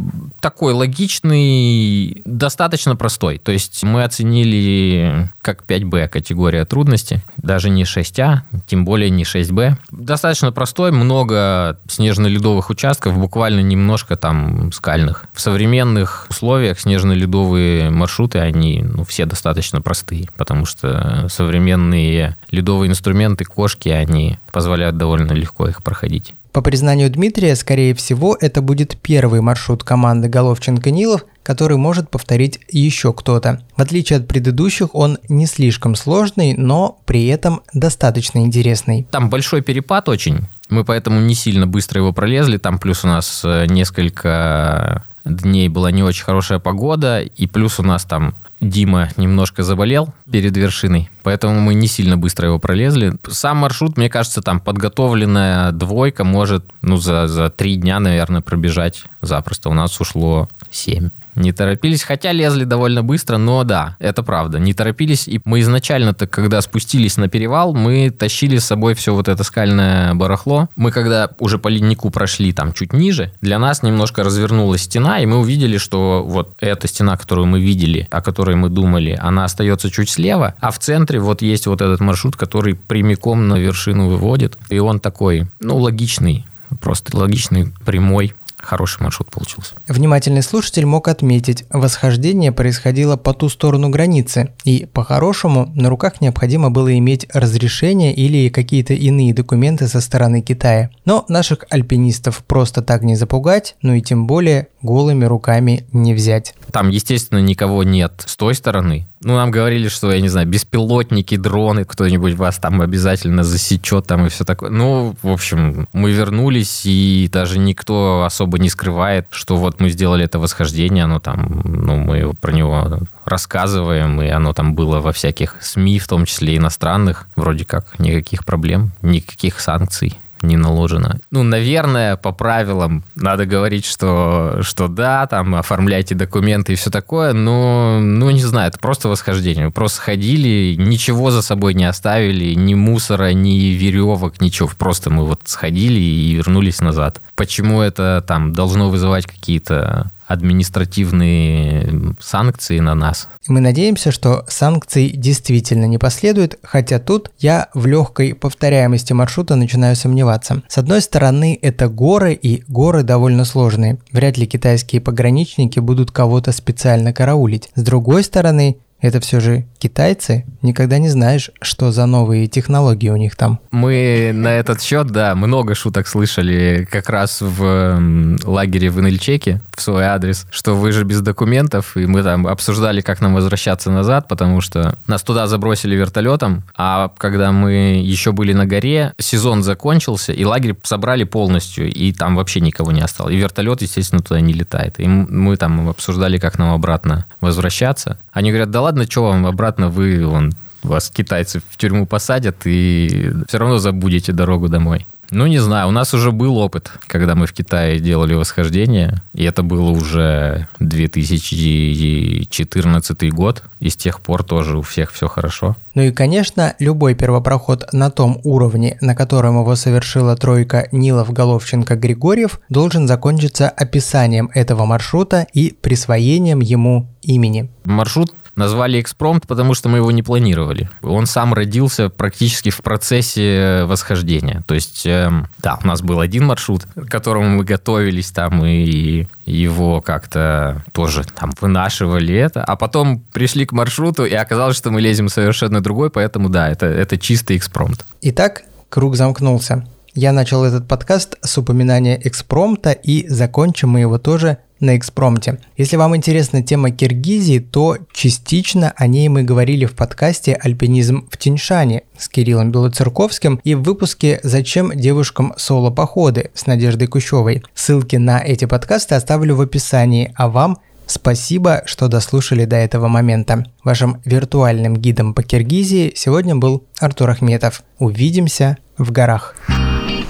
такой 0.41 0.73
логичный, 0.73 2.23
достаточно 2.25 2.97
простой. 2.97 3.39
То 3.39 3.53
есть 3.53 3.83
мы 3.83 4.05
оценили 4.05 5.31
как 5.41 5.65
5B 5.67 6.09
категория 6.09 6.65
трудности, 6.65 7.23
даже 7.37 7.71
не 7.71 7.85
6А, 7.85 8.41
тем 8.67 8.85
более 8.85 9.11
не 9.11 9.25
6B. 9.25 9.77
Достаточно 9.91 10.53
простой, 10.53 10.93
много 10.93 11.79
снежно-ледовых 11.89 12.71
участков, 12.71 13.19
буквально 13.19 13.61
немножко 13.61 14.17
там 14.17 14.73
скальных. 14.73 15.27
В 15.33 15.41
современных 15.41 16.27
условиях 16.31 16.79
снежно-ледовые 16.81 17.91
маршруты, 17.91 18.39
они 18.39 18.83
ну, 18.83 19.05
все 19.05 19.27
достаточно 19.27 19.81
простые, 19.81 20.29
потому 20.37 20.67
что 20.67 21.27
современные 21.29 22.37
ледовые 22.51 22.91
инструменты, 22.91 23.45
кошки, 23.45 23.89
они 23.89 24.39
позволяют 24.53 24.97
довольно 24.97 25.33
легко 25.33 25.69
их 25.69 25.83
проходить. 25.83 26.35
По 26.53 26.63
признанию 26.63 27.11
Дмитрия, 27.11 27.55
скорее 27.57 27.95
всего, 27.95 28.37
это 28.41 28.63
будет 28.63 28.97
первый 29.01 29.41
маршрут 29.41 29.85
команды 29.85 30.29
Головченко-Нилов, 30.29 31.25
который 31.43 31.77
может 31.77 32.11
повторить 32.11 32.61
еще 32.71 33.13
кто-то. 33.13 33.63
В 33.77 33.83
отличие 33.83 34.19
от 34.19 34.29
предыдущих, 34.29 34.95
он 34.95 35.19
не 35.29 35.47
слишком 35.47 35.95
сложный, 35.95 36.55
но 36.55 36.99
при 37.07 37.27
этом 37.27 37.63
достаточно 37.73 38.41
интересный. 38.41 39.07
Там 39.11 39.31
большой 39.31 39.63
перепад 39.63 40.09
очень. 40.09 40.47
Мы 40.69 40.85
поэтому 40.85 41.21
не 41.21 41.35
сильно 41.35 41.67
быстро 41.67 42.01
его 42.01 42.13
пролезли. 42.13 42.59
Там 42.59 42.79
плюс 42.79 43.05
у 43.05 43.09
нас 43.09 43.43
э, 43.45 43.67
несколько 43.67 45.05
дней 45.25 45.69
была 45.69 45.91
не 45.91 46.03
очень 46.03 46.25
хорошая 46.25 46.59
погода, 46.59 47.21
и 47.21 47.47
плюс 47.47 47.79
у 47.79 47.83
нас 47.83 48.05
там 48.05 48.35
Дима 48.61 49.11
немножко 49.17 49.63
заболел 49.63 50.13
перед 50.31 50.57
вершиной, 50.57 51.11
поэтому 51.23 51.61
мы 51.61 51.75
не 51.75 51.87
сильно 51.87 52.17
быстро 52.17 52.49
его 52.49 52.59
пролезли. 52.59 53.15
Сам 53.29 53.59
маршрут, 53.59 53.97
мне 53.97 54.11
кажется, 54.11 54.43
там 54.43 54.59
подготовленная 54.59 55.71
двойка 55.71 56.25
может 56.25 56.65
ну, 56.83 56.97
за, 56.97 57.29
за 57.29 57.51
три 57.51 57.77
дня, 57.77 58.01
наверное, 58.01 58.41
пробежать 58.41 59.05
запросто. 59.21 59.69
У 59.69 59.75
нас 59.75 60.01
ушло 60.01 60.49
семь 60.71 61.11
Не 61.39 61.53
торопились, 61.53 62.03
хотя 62.03 62.33
лезли 62.33 62.65
довольно 62.65 63.05
быстро, 63.05 63.37
но 63.39 63.63
да, 63.63 63.97
это 64.01 64.25
правда, 64.25 64.59
не 64.59 64.75
торопились. 64.75 65.29
И 65.29 65.41
мы 65.45 65.61
изначально-то, 65.61 66.27
когда 66.27 66.61
спустились 66.61 67.17
на 67.17 67.29
перевал, 67.29 67.75
мы 67.75 68.11
тащили 68.11 68.59
с 68.59 68.65
собой 68.65 68.95
все 68.95 69.15
вот 69.15 69.29
это 69.29 69.45
скальное 69.45 70.15
барахло. 70.15 70.69
Мы 70.75 70.91
когда 70.91 71.31
уже 71.39 71.59
по 71.59 71.69
леднику 71.69 72.11
прошли 72.11 72.53
там 72.53 72.73
чуть 72.73 72.93
ниже, 72.93 73.33
для 73.41 73.61
нас 73.61 73.85
немножко 73.85 74.25
развернулась 74.25 74.83
стена, 74.83 75.21
и 75.21 75.27
мы 75.27 75.39
увидели, 75.39 75.79
что 75.79 76.25
вот 76.27 76.57
эта 76.59 76.89
стена, 76.89 77.17
которую 77.17 77.47
мы 77.47 77.61
видели, 77.61 78.09
о 78.11 78.21
которой 78.21 78.57
мы 78.57 78.69
думали, 78.69 79.17
она 79.21 79.45
остается 79.45 79.93
чуть 79.93 80.11
слева, 80.11 80.55
а 80.59 80.73
в 80.73 80.81
центре 80.81 81.21
вот 81.21 81.41
есть 81.41 81.69
вот 81.69 81.81
этот 81.81 82.01
маршрут, 82.01 82.35
который 82.35 82.75
прямиком 82.75 83.47
на 83.47 83.55
вершину 83.55 84.09
выводит. 84.09 84.59
И 84.71 84.81
он 84.81 84.99
такой, 84.99 85.47
ну, 85.61 85.77
логичный, 85.77 86.45
просто 86.81 87.17
логичный, 87.17 87.73
прямой 87.87 88.35
хороший 88.69 89.03
маршрут 89.03 89.31
получился. 89.31 89.75
Внимательный 89.89 90.43
слушатель 90.43 90.85
мог 90.85 91.09
отметить, 91.09 91.65
восхождение 91.71 92.53
происходило 92.53 93.17
по 93.17 93.33
ту 93.33 93.49
сторону 93.49 93.89
границы, 93.89 94.53
и 94.65 94.87
по-хорошему 94.87 95.73
на 95.75 95.89
руках 95.89 96.21
необходимо 96.21 96.71
было 96.71 96.97
иметь 96.99 97.27
разрешение 97.33 98.15
или 98.15 98.51
какие-то 98.51 98.93
иные 98.93 99.33
документы 99.33 99.89
со 99.89 100.01
стороны 100.01 100.43
Китая. 100.43 100.91
Но 101.07 101.25
наших 101.29 101.65
альпинистов 101.71 102.45
просто 102.47 102.83
так 102.83 103.03
не 103.03 103.17
запугать, 103.17 103.77
ну 103.81 103.95
и 103.95 104.03
тем 104.03 104.27
более 104.27 104.69
голыми 104.83 105.25
руками 105.25 105.87
не 105.93 106.13
взять. 106.15 106.55
Там, 106.71 106.91
естественно, 106.91 107.39
никого 107.39 107.83
нет 107.83 108.23
с 108.27 108.37
той 108.37 108.55
стороны. 108.55 109.07
Ну, 109.21 109.35
нам 109.35 109.51
говорили, 109.51 109.89
что, 109.89 110.13
я 110.13 110.21
не 110.21 110.29
знаю, 110.29 110.47
беспилотники, 110.47 111.37
дроны, 111.37 111.85
кто-нибудь 111.85 112.35
вас 112.35 112.59
там 112.59 112.81
обязательно 112.81 113.43
засечет 113.43 114.07
там 114.07 114.27
и 114.27 114.29
все 114.29 114.45
такое. 114.45 114.71
Ну, 114.71 115.17
в 115.23 115.31
общем, 115.31 115.89
мы 115.93 116.13
вернулись, 116.13 116.83
и 116.85 117.29
даже 117.33 117.59
никто 117.59 118.23
особо 118.25 118.59
не 118.59 118.71
скрывает, 118.71 119.27
что 119.31 119.57
вот 119.57 119.81
мы 119.81 119.91
сделали 119.91 120.25
это 120.25 120.39
восхождение, 120.39 121.05
оно 121.05 121.19
там, 121.19 121.63
ну, 121.65 121.97
мы 121.97 122.33
про 122.35 122.53
него 122.53 123.01
рассказываем, 123.25 124.23
и 124.23 124.29
оно 124.29 124.53
там 124.53 124.75
было 124.75 125.01
во 125.01 125.13
всяких 125.13 125.57
СМИ, 125.61 125.99
в 125.99 126.07
том 126.07 126.25
числе 126.25 126.57
иностранных, 126.57 127.27
вроде 127.35 127.65
как 127.65 127.99
никаких 127.99 128.45
проблем, 128.45 128.93
никаких 129.03 129.61
санкций 129.61 130.19
не 130.43 130.57
наложено. 130.57 131.19
Ну, 131.31 131.43
наверное, 131.43 132.17
по 132.17 132.33
правилам 132.33 133.05
надо 133.15 133.47
говорить, 133.47 133.85
что, 133.85 134.59
что 134.63 134.89
да, 134.89 135.27
там, 135.27 135.55
оформляйте 135.55 136.15
документы 136.15 136.73
и 136.73 136.77
все 136.77 136.91
такое, 136.91 137.33
но, 137.33 137.99
ну, 138.01 138.31
не 138.31 138.43
знаю, 138.43 138.69
это 138.69 138.79
просто 138.79 139.09
восхождение. 139.09 139.67
Мы 139.67 139.73
просто 139.73 140.01
ходили, 140.01 140.75
ничего 140.79 141.31
за 141.31 141.43
собой 141.43 141.75
не 141.75 141.85
оставили, 141.85 142.55
ни 142.55 142.75
мусора, 142.75 143.33
ни 143.33 143.75
веревок, 143.75 144.41
ничего. 144.41 144.69
Просто 144.77 145.11
мы 145.11 145.25
вот 145.25 145.41
сходили 145.45 146.01
и 146.01 146.35
вернулись 146.35 146.81
назад. 146.81 147.21
Почему 147.35 147.81
это 147.81 148.25
там 148.27 148.53
должно 148.53 148.91
вызывать 148.91 149.27
какие-то 149.27 150.11
административные 150.29 152.15
санкции 152.21 152.79
на 152.79 152.95
нас. 152.95 153.29
Мы 153.49 153.61
надеемся, 153.61 154.13
что 154.13 154.45
санкций 154.49 155.11
действительно 155.11 155.87
не 155.87 155.99
последует, 155.99 156.59
хотя 156.63 156.99
тут 156.99 157.31
я 157.39 157.69
в 157.75 157.87
легкой 157.87 158.35
повторяемости 158.35 159.15
маршрута 159.15 159.57
начинаю 159.57 159.97
сомневаться. 159.97 160.63
С 160.69 160.79
одной 160.79 161.01
стороны, 161.01 161.59
это 161.61 161.89
горы, 161.89 162.35
и 162.35 162.63
горы 162.69 163.03
довольно 163.03 163.45
сложные. 163.45 163.99
Вряд 164.13 164.37
ли 164.37 164.47
китайские 164.47 165.01
пограничники 165.01 165.81
будут 165.81 166.11
кого-то 166.11 166.53
специально 166.53 167.13
караулить. 167.13 167.71
С 167.75 167.83
другой 167.83 168.23
стороны, 168.23 168.77
это 169.01 169.21
все 169.21 169.41
же 169.41 169.65
китайцы, 169.79 170.45
никогда 170.63 170.99
не 170.99 171.09
знаешь, 171.09 171.51
что 171.61 171.93
за 171.93 172.07
новые 172.07 172.49
технологии 172.49 173.11
у 173.11 173.17
них 173.17 173.37
там. 173.37 173.61
Мы 173.71 174.33
на 174.35 174.49
этот 174.49 174.83
счет, 174.83 175.09
да, 175.09 175.35
много 175.35 175.75
шуток 175.75 176.09
слышали 176.09 176.87
как 176.91 177.09
раз 177.09 177.39
в 177.41 178.01
лагере 178.45 178.91
в 178.91 179.01
Инельчеке 179.01 179.61
в 179.77 179.81
свой 179.81 180.05
адрес, 180.05 180.47
что 180.51 180.75
вы 180.75 180.93
же 180.93 181.05
без 181.05 181.21
документов, 181.21 181.97
и 181.97 182.07
мы 182.07 182.23
там 182.23 182.47
обсуждали, 182.47 183.01
как 183.01 183.21
нам 183.21 183.35
возвращаться 183.35 183.91
назад, 183.91 184.27
потому 184.27 184.61
что 184.61 184.99
нас 185.07 185.23
туда 185.23 185.47
забросили 185.47 185.95
вертолетом, 185.95 186.65
а 186.77 187.13
когда 187.17 187.53
мы 187.53 188.03
еще 188.03 188.33
были 188.33 188.53
на 188.53 188.67
горе, 188.67 189.15
сезон 189.19 189.63
закончился, 189.63 190.33
и 190.33 190.45
лагерь 190.45 190.75
собрали 190.83 191.25
полностью, 191.25 191.93
и 191.93 192.13
там 192.13 192.35
вообще 192.35 192.61
никого 192.61 192.91
не 192.91 193.01
осталось. 193.01 193.35
И 193.35 193.37
вертолет, 193.37 193.83
естественно, 193.83 194.23
туда 194.23 194.41
не 194.41 194.53
летает. 194.53 194.99
И 194.99 195.07
мы 195.07 195.57
там 195.57 195.89
обсуждали, 195.89 196.39
как 196.39 196.59
нам 196.59 196.73
обратно 196.73 197.27
возвращаться. 197.41 198.19
Они 198.33 198.51
говорят, 198.51 198.71
да 198.71 198.88
ладно, 198.89 199.05
что 199.05 199.25
вам 199.25 199.45
обратно, 199.45 199.91
вы, 199.91 200.27
он, 200.27 200.53
вас 200.83 201.11
китайцы 201.11 201.61
в 201.61 201.77
тюрьму 201.77 202.07
посадят, 202.07 202.57
и 202.65 203.33
все 203.47 203.59
равно 203.59 203.77
забудете 203.77 204.33
дорогу 204.33 204.69
домой. 204.69 205.07
Ну, 205.31 205.47
не 205.47 205.59
знаю, 205.59 205.89
у 205.89 205.91
нас 205.91 206.15
уже 206.15 206.33
был 206.33 206.57
опыт, 206.59 206.91
когда 207.07 207.35
мы 207.35 207.47
в 207.47 207.53
Китае 207.53 208.01
делали 208.01 208.33
восхождение, 208.35 209.23
и 209.35 209.45
это 209.45 209.63
было 209.63 209.91
уже 209.91 210.67
2014 210.79 213.31
год, 213.33 213.63
и 213.81 213.91
с 213.91 213.97
тех 213.97 214.21
пор 214.21 214.43
тоже 214.43 214.79
у 214.79 214.83
всех 214.83 215.13
все 215.13 215.29
хорошо. 215.29 215.77
Ну 215.95 216.03
и, 216.03 216.11
конечно, 216.13 216.75
любой 216.79 217.15
первопроход 217.15 217.93
на 217.93 218.11
том 218.11 218.41
уровне, 218.45 218.97
на 219.01 219.15
котором 219.15 219.61
его 219.61 219.77
совершила 219.77 220.37
тройка 220.37 220.89
Нилов, 220.93 221.33
Головченко, 221.33 221.97
Григорьев, 221.97 222.61
должен 222.71 223.07
закончиться 223.07 223.69
описанием 223.69 224.51
этого 224.55 224.87
маршрута 224.87 225.47
и 225.53 225.77
присвоением 225.79 226.61
ему 226.61 227.07
имени. 227.23 227.69
Маршрут 227.85 228.33
Назвали 228.59 229.01
экспромт, 229.01 229.47
потому 229.47 229.75
что 229.75 229.89
мы 229.89 229.99
его 229.99 230.11
не 230.11 230.25
планировали. 230.25 230.91
Он 231.03 231.27
сам 231.27 231.55
родился 231.55 232.09
практически 232.09 232.71
в 232.71 232.79
процессе 232.79 233.85
восхождения. 233.85 234.65
То 234.67 234.75
есть, 234.75 235.07
э, 235.27 235.31
да, 235.59 235.79
у 235.83 235.87
нас 235.87 236.03
был 236.03 236.21
один 236.21 236.47
маршрут, 236.47 236.85
к 236.85 237.07
которому 237.07 237.49
мы 237.49 237.65
готовились 237.65 238.31
там 238.31 238.65
и 238.65 239.27
его 239.45 240.01
как-то 240.01 240.83
тоже 240.93 241.25
там 241.25 241.53
вынашивали 241.61 242.35
это, 242.35 242.63
а 242.65 242.77
потом 242.77 243.21
пришли 243.33 243.67
к 243.67 243.73
маршруту 243.73 244.25
и 244.25 244.35
оказалось, 244.35 244.77
что 244.77 244.91
мы 244.91 245.01
лезем 245.01 245.29
совершенно 245.29 245.81
другой, 245.81 246.11
поэтому 246.11 246.49
да, 246.49 246.69
это, 246.69 246.87
это 246.87 247.19
чистый 247.19 247.57
экспромт. 247.57 248.05
Итак, 248.23 248.63
круг 248.89 249.17
замкнулся. 249.17 249.87
Я 250.15 250.33
начал 250.33 250.65
этот 250.65 250.89
подкаст 250.89 251.37
с 251.43 251.59
упоминания 251.59 252.21
экспромта 252.23 252.93
и 252.93 253.29
закончим 253.29 253.91
мы 253.91 254.01
его 254.01 254.19
тоже 254.19 254.59
на 254.81 254.97
экспромте. 254.97 255.59
Если 255.77 255.97
вам 255.97 256.17
интересна 256.17 256.63
тема 256.63 256.91
Киргизии, 256.91 257.59
то 257.59 257.99
частично 258.13 258.93
о 258.97 259.07
ней 259.07 259.29
мы 259.29 259.43
говорили 259.43 259.85
в 259.85 259.95
подкасте 259.95 260.55
«Альпинизм 260.55 261.29
в 261.31 261.37
Тиньшане» 261.37 262.03
с 262.17 262.29
Кириллом 262.29 262.71
Белоцерковским 262.71 263.61
и 263.65 263.75
в 263.75 263.83
выпуске 263.83 264.41
«Зачем 264.43 264.93
девушкам 264.95 265.55
соло-походы» 265.57 266.51
с 266.55 266.67
Надеждой 266.67 267.09
Кущевой. 267.09 267.63
Ссылки 267.75 268.17
на 268.17 268.41
эти 268.41 268.65
подкасты 268.65 269.15
оставлю 269.15 269.57
в 269.57 269.61
описании, 269.61 270.33
а 270.37 270.49
вам 270.49 270.79
Спасибо, 271.09 271.83
что 271.87 272.09
дослушали 272.09 272.67
до 272.67 272.77
этого 272.77 273.09
момента. 273.09 273.65
Вашим 273.83 274.21
виртуальным 274.27 274.95
гидом 274.95 275.33
по 275.33 275.43
Киргизии 275.43 276.13
сегодня 276.15 276.55
был 276.55 276.85
Артур 277.01 277.31
Ахметов. 277.31 277.83
Увидимся 277.99 278.77
в 278.99 279.11
горах. 279.11 279.57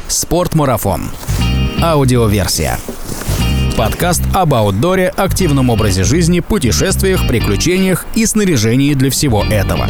Спортмарафон. 0.07 1.11
Аудиоверсия. 1.83 2.79
Подкаст 3.79 4.23
об 4.35 4.55
аутдоре, 4.55 5.07
активном 5.07 5.71
образе 5.71 6.03
жизни, 6.03 6.41
путешествиях, 6.41 7.29
приключениях 7.29 8.07
и 8.17 8.27
снаряжении 8.27 8.93
для 8.95 9.09
всего 9.09 9.45
этого. 9.45 9.87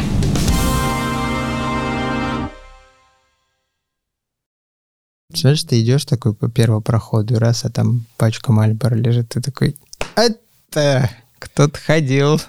Представляешь, 5.28 5.62
ты 5.62 5.80
идешь 5.80 6.04
такой 6.04 6.34
по 6.34 6.50
первому 6.50 6.82
проходу, 6.82 7.38
раз, 7.38 7.64
а 7.64 7.70
там 7.70 8.04
пачка 8.18 8.52
Мальбора 8.52 8.94
лежит, 8.94 9.30
ты 9.30 9.40
такой, 9.40 9.74
это 10.16 11.08
кто-то 11.38 11.80
ходил. 11.80 12.42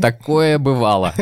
Такое 0.00 0.58
бывало. 0.58 1.12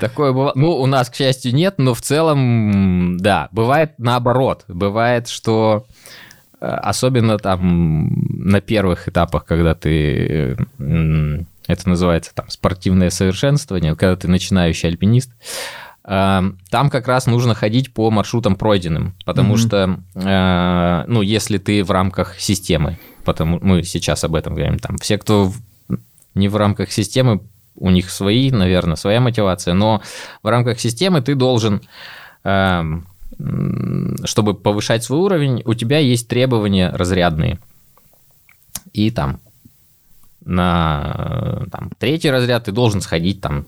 Такое 0.00 0.32
бывало. 0.32 0.52
Ну, 0.54 0.70
у 0.78 0.86
нас, 0.86 1.10
к 1.10 1.14
счастью, 1.14 1.54
нет, 1.54 1.74
но 1.76 1.92
в 1.92 2.00
целом, 2.00 3.18
да, 3.18 3.50
бывает 3.52 3.96
наоборот. 3.98 4.64
Бывает, 4.66 5.28
что 5.28 5.84
особенно 6.64 7.38
там 7.38 8.12
на 8.28 8.60
первых 8.60 9.08
этапах, 9.08 9.44
когда 9.44 9.74
ты 9.74 10.56
это 11.66 11.88
называется 11.88 12.34
там 12.34 12.48
спортивное 12.50 13.10
совершенствование, 13.10 13.96
когда 13.96 14.16
ты 14.16 14.28
начинающий 14.28 14.88
альпинист, 14.88 15.30
э, 16.04 16.42
там 16.70 16.90
как 16.90 17.08
раз 17.08 17.26
нужно 17.26 17.54
ходить 17.54 17.92
по 17.92 18.10
маршрутам 18.10 18.56
пройденным, 18.56 19.14
потому 19.24 19.54
mm-hmm. 19.54 19.58
что, 19.58 20.00
э, 20.14 21.04
ну, 21.08 21.22
если 21.22 21.58
ты 21.58 21.82
в 21.82 21.90
рамках 21.90 22.38
системы, 22.38 22.98
потому 23.24 23.58
мы 23.62 23.82
сейчас 23.82 24.24
об 24.24 24.34
этом 24.34 24.54
говорим, 24.54 24.78
там 24.78 24.98
все, 24.98 25.18
кто 25.18 25.52
не 26.34 26.48
в 26.48 26.56
рамках 26.56 26.92
системы, 26.92 27.40
у 27.76 27.90
них 27.90 28.10
свои, 28.10 28.50
наверное, 28.50 28.96
своя 28.96 29.20
мотивация, 29.20 29.74
но 29.74 30.00
в 30.42 30.48
рамках 30.48 30.78
системы 30.78 31.22
ты 31.22 31.34
должен 31.34 31.80
эм, 32.44 33.06
чтобы 34.24 34.54
повышать 34.54 35.04
свой 35.04 35.20
уровень, 35.20 35.62
у 35.64 35.74
тебя 35.74 35.98
есть 35.98 36.28
требования 36.28 36.90
разрядные. 36.90 37.58
И 38.92 39.10
там 39.10 39.40
на 40.44 41.66
там, 41.70 41.90
третий 41.98 42.30
разряд 42.30 42.64
ты 42.64 42.72
должен 42.72 43.00
сходить 43.00 43.40
там 43.40 43.66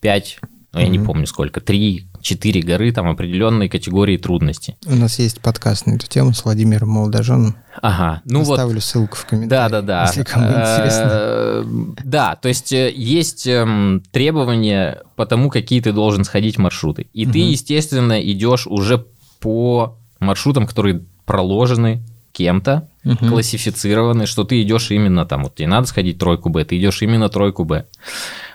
5, 0.00 0.38
ну, 0.72 0.80
я 0.80 0.86
mm-hmm. 0.86 0.90
не 0.90 0.98
помню 0.98 1.26
сколько, 1.26 1.60
3, 1.60 2.06
четыре 2.20 2.60
горы, 2.62 2.92
там 2.92 3.08
определенные 3.08 3.68
категории 3.68 4.16
трудности. 4.16 4.76
У 4.86 4.94
нас 4.94 5.18
есть 5.18 5.40
подкаст 5.40 5.86
на 5.86 5.92
эту 5.94 6.06
тему 6.06 6.32
с 6.32 6.44
Владимиром 6.44 6.90
Молодоженом. 6.90 7.56
Ага, 7.82 8.22
ну 8.24 8.42
вот. 8.42 8.52
Оставлю 8.58 8.80
ссылку 8.80 9.16
в 9.16 9.24
комментариях. 9.26 9.70
Да, 9.70 9.80
да, 9.80 9.86
да. 9.86 10.06
Если 10.06 10.22
кому 10.24 10.46
интересно. 10.48 11.08
Э, 11.10 11.64
Да, 12.04 12.36
то 12.36 12.48
есть 12.48 12.72
э, 12.72 12.92
есть 12.94 13.46
эм, 13.46 14.02
требования 14.12 15.02
по 15.16 15.24
тому, 15.26 15.50
какие 15.50 15.80
ты 15.80 15.92
должен 15.92 16.24
сходить 16.24 16.58
маршруты. 16.58 17.06
И 17.12 17.26
ты, 17.26 17.38
естественно, 17.38 18.20
идешь 18.20 18.66
уже 18.66 19.04
по 19.40 19.96
маршрутам, 20.18 20.66
которые 20.66 21.02
проложены 21.24 22.02
кем-то, 22.32 22.88
Мгм. 23.02 23.28
классифицированы, 23.30 24.26
что 24.26 24.44
ты 24.44 24.60
идешь 24.62 24.90
именно 24.90 25.24
там, 25.24 25.44
вот 25.44 25.54
тебе 25.54 25.68
надо 25.68 25.86
сходить 25.86 26.18
тройку 26.18 26.48
Б, 26.50 26.64
ты 26.64 26.78
идешь 26.78 27.00
именно 27.02 27.28
тройку 27.30 27.64
Б. 27.64 27.86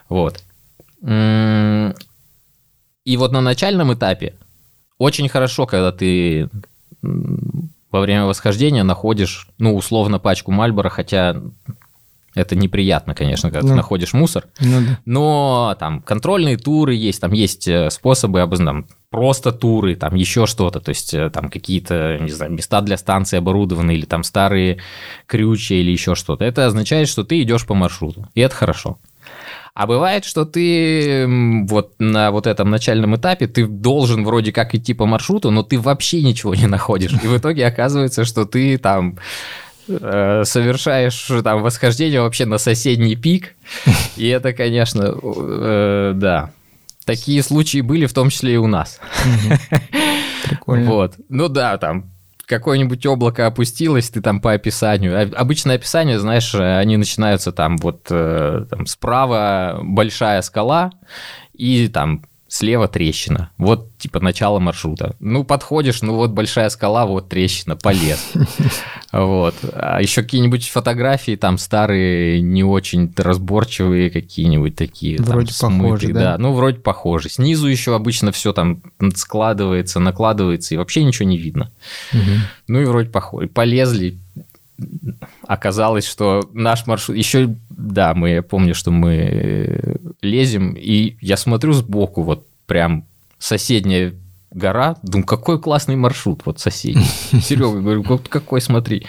Вот. 0.08 0.43
И 3.06 3.18
вот 3.18 3.32
на 3.32 3.41
начальном 3.41 3.94
этапе 3.94 4.34
очень 4.98 5.30
хорошо, 5.30 5.65
когда 5.65 5.91
ты 5.91 6.50
во 7.02 8.02
время 8.02 8.26
восхождения 8.26 8.84
находишь, 8.84 9.48
ну, 9.58 9.76
условно, 9.76 10.20
пачку 10.20 10.52
Мальбора, 10.52 10.89
хотя 10.89 11.38
это 12.34 12.56
неприятно, 12.56 13.15
конечно, 13.15 13.50
когда 13.50 13.62
Ну. 13.68 13.70
ты 13.70 13.76
находишь 13.76 14.13
мусор. 14.13 14.46
Ну 14.60 14.82
да. 14.82 15.00
Но 15.06 15.76
там 15.80 16.02
контрольные 16.02 16.58
туры 16.58 16.94
есть, 16.94 17.22
там 17.22 17.32
есть 17.32 17.65
э, 17.68 17.89
способы, 17.89 18.39
обоз- 18.41 18.58
там, 18.65 18.88
просто 19.10 19.54
туры, 19.54 19.96
там 19.96 20.15
еще 20.15 20.46
что-то, 20.46 20.82
то 20.82 20.89
есть 20.89 21.13
э, 21.13 21.30
там 21.30 21.50
какие-то, 21.50 22.18
не 22.20 22.32
знаю, 22.32 22.52
места 22.52 22.82
для 22.82 22.98
станции 22.98 23.38
оборудованы, 23.38 23.91
или 23.94 24.06
там 24.06 24.24
старые 24.26 24.80
крючья, 25.28 25.78
или 25.78 25.91
еще 25.91 26.15
что-то. 26.15 26.44
Это 26.44 26.65
означает, 26.65 27.08
что 27.08 27.24
ты 27.24 27.41
идешь 27.41 27.65
по 27.65 27.74
маршруту, 27.76 28.28
и 28.34 28.41
это 28.41 28.54
хорошо. 28.54 28.98
А 29.75 29.88
бывает, 29.88 30.23
что 30.23 30.45
ты 30.45 31.27
вот 31.67 31.95
на 31.99 32.31
вот 32.31 32.47
этом 32.47 32.69
начальном 32.69 33.17
этапе 33.17 33.47
ты 33.47 33.67
должен 33.67 34.23
вроде 34.23 34.53
как 34.53 34.73
идти 34.73 34.93
по 34.93 35.05
маршруту, 35.05 35.51
но 35.51 35.63
ты 35.63 35.77
вообще 35.77 36.21
ничего 36.21 36.55
не 36.55 36.65
находишь. 36.65 37.11
И 37.11 37.27
в 37.27 37.38
итоге 37.38 37.67
оказывается, 37.67 38.23
что 38.23 38.45
ты 38.45 38.77
там 38.77 39.17
э, 39.89 40.43
совершаешь 40.45 41.29
там 41.43 41.61
восхождение 41.61 42.21
вообще 42.21 42.45
на 42.45 42.57
соседний 42.57 43.17
пик. 43.17 43.55
И 44.15 44.25
это, 44.29 44.53
конечно, 44.53 45.13
э, 45.21 46.13
да. 46.15 46.51
Такие 47.03 47.43
случаи 47.43 47.81
были, 47.81 48.05
в 48.05 48.13
том 48.13 48.29
числе 48.29 48.53
и 48.53 48.57
у 48.57 48.67
нас. 48.67 49.01
Прикольно. 50.45 50.85
Вот. 50.89 51.15
Ну 51.27 51.49
да, 51.49 51.77
там 51.77 52.14
какое-нибудь 52.45 53.05
облако 53.05 53.47
опустилось, 53.47 54.10
ты 54.10 54.21
там 54.21 54.39
по 54.41 54.53
описанию. 54.53 55.15
А- 55.17 55.36
Обычное 55.39 55.75
описание, 55.75 56.19
знаешь, 56.19 56.53
э, 56.53 56.77
они 56.77 56.97
начинаются 56.97 57.51
там 57.51 57.77
вот 57.77 58.08
э, 58.10 58.65
там 58.69 58.86
справа 58.86 59.79
большая 59.84 60.41
скала 60.41 60.91
и 61.53 61.88
там 61.88 62.23
слева 62.56 62.88
трещина. 62.88 63.50
Вот 63.58 63.98
типа 63.98 64.22
начало 64.22 64.60
маршрута. 64.60 65.15
Ну, 65.20 65.44
подходишь, 65.44 66.02
ну 66.02 66.15
вот 66.15 66.32
большая 66.32 66.70
скала, 66.70 67.06
вот 67.06 67.30
трещина, 67.30 67.76
полез. 67.76 68.32
Вот. 69.12 69.56
А 69.72 70.02
еще 70.02 70.24
какие-нибудь 70.24 70.68
фотографии 70.68 71.38
там 71.38 71.58
старые, 71.58 72.41
не 72.41 72.65
очень 72.65 73.13
разборчивые 73.15 74.10
какие-нибудь 74.10 74.76
такие. 74.76 75.18
там, 75.18 75.28
Вроде 75.28 75.54
похожи, 75.58 76.08
смытые, 76.08 76.13
да? 76.13 76.38
Ну, 76.38 76.52
вроде 76.52 76.80
похожи. 76.80 77.30
Снизу 77.30 77.68
еще 77.68 77.96
обычно 77.96 78.34
все 78.34 78.52
там 78.52 78.82
складывается, 79.15 80.02
накладывается, 80.02 80.74
и 80.74 80.78
вообще 80.78 81.06
ничего 81.06 81.30
не 81.30 81.38
видно. 81.38 81.72
Ну 82.68 82.82
и 82.82 82.86
вроде 82.86 83.10
похоже. 83.10 83.48
Полезли. 83.48 84.20
Оказалось, 85.47 86.05
что 86.05 86.49
наш 86.53 86.85
маршрут... 86.88 87.17
Еще, 87.17 87.55
да, 87.69 88.13
мы, 88.13 88.29
я 88.31 88.43
помню, 88.43 88.75
что 88.75 88.91
мы 88.91 89.13
э, 89.15 89.95
лезем, 90.21 90.73
и 90.73 91.17
я 91.21 91.38
смотрю 91.38 91.73
сбоку, 91.73 92.23
вот 92.23 92.45
прям 92.65 93.05
соседняя 93.39 94.13
гора, 94.51 94.95
думаю, 95.03 95.25
какой 95.25 95.59
классный 95.59 95.95
маршрут, 95.95 96.41
вот 96.45 96.59
соседний. 96.59 97.03
Серега, 97.41 97.79
говорю, 97.79 98.03
какой, 98.03 98.61
смотри. 98.61 99.05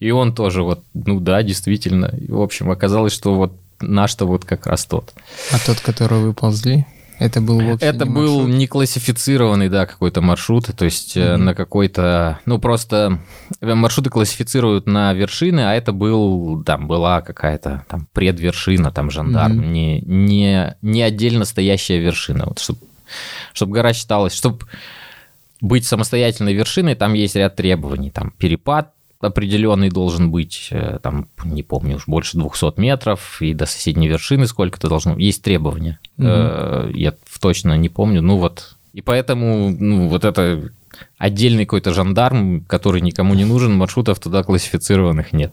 И 0.00 0.10
он 0.10 0.34
тоже 0.34 0.62
вот, 0.62 0.84
ну 0.94 1.20
да, 1.20 1.42
действительно. 1.42 2.06
И, 2.06 2.30
в 2.30 2.40
общем, 2.40 2.70
оказалось, 2.70 3.12
что 3.12 3.34
вот 3.34 3.52
наш-то 3.80 4.26
вот 4.26 4.44
как 4.44 4.66
раз 4.66 4.84
тот. 4.84 5.14
А 5.52 5.58
тот, 5.64 5.80
который 5.80 6.20
вы 6.20 6.32
ползли, 6.34 6.86
это 7.18 7.40
был 7.40 7.60
Это 7.60 8.04
не 8.04 8.10
был 8.10 8.38
маршрут? 8.40 8.56
не 8.56 8.66
классифицированный, 8.66 9.68
да, 9.68 9.86
какой-то 9.86 10.20
маршрут, 10.20 10.66
то 10.76 10.84
есть 10.84 11.16
Мгм. 11.16 11.44
на 11.44 11.54
какой-то, 11.54 12.38
ну 12.46 12.58
просто 12.58 13.18
э, 13.60 13.74
маршруты 13.74 14.10
классифицируют 14.10 14.86
на 14.86 15.12
вершины, 15.14 15.60
а 15.60 15.74
это 15.74 15.92
был, 15.92 16.62
там 16.64 16.86
была 16.86 17.20
какая-то 17.20 17.84
там 17.88 18.06
предвершина, 18.12 18.90
там 18.92 19.10
жандарм, 19.10 19.58
Мгм. 19.58 19.72
не, 19.72 20.00
не, 20.02 20.76
не 20.82 21.02
отдельно 21.02 21.44
стоящая 21.44 21.98
вершина, 21.98 22.44
вот 22.46 22.58
чтобы 22.58 22.80
чтобы 23.54 23.72
гора 23.72 23.92
считалась, 23.94 24.34
чтобы 24.34 24.66
быть 25.60 25.86
самостоятельной 25.86 26.52
вершиной, 26.54 26.94
там 26.94 27.14
есть 27.14 27.34
ряд 27.36 27.56
требований, 27.56 28.10
там 28.10 28.30
перепад 28.36 28.92
определенный 29.20 29.90
должен 29.90 30.30
быть, 30.30 30.68
э, 30.70 30.98
там, 31.02 31.28
не 31.44 31.62
помню, 31.62 31.96
уж 31.96 32.06
больше 32.06 32.38
200 32.38 32.78
метров, 32.80 33.42
и 33.42 33.54
до 33.54 33.66
соседней 33.66 34.08
вершины 34.08 34.46
сколько-то 34.46 34.88
должно... 34.88 35.16
Есть 35.16 35.42
требования. 35.42 35.98
Э, 36.18 36.90
Я 36.94 37.14
точно 37.40 37.76
не 37.76 37.88
помню, 37.88 38.22
ну 38.22 38.36
вот. 38.36 38.76
И 38.92 39.02
поэтому, 39.02 39.70
ну, 39.70 40.08
вот 40.08 40.24
это 40.24 40.70
отдельный 41.18 41.64
какой-то 41.64 41.92
жандарм, 41.92 42.62
который 42.62 43.00
никому 43.00 43.34
не 43.34 43.44
нужен, 43.44 43.76
маршрутов 43.76 44.18
туда 44.20 44.42
классифицированных 44.42 45.32
нет. 45.32 45.52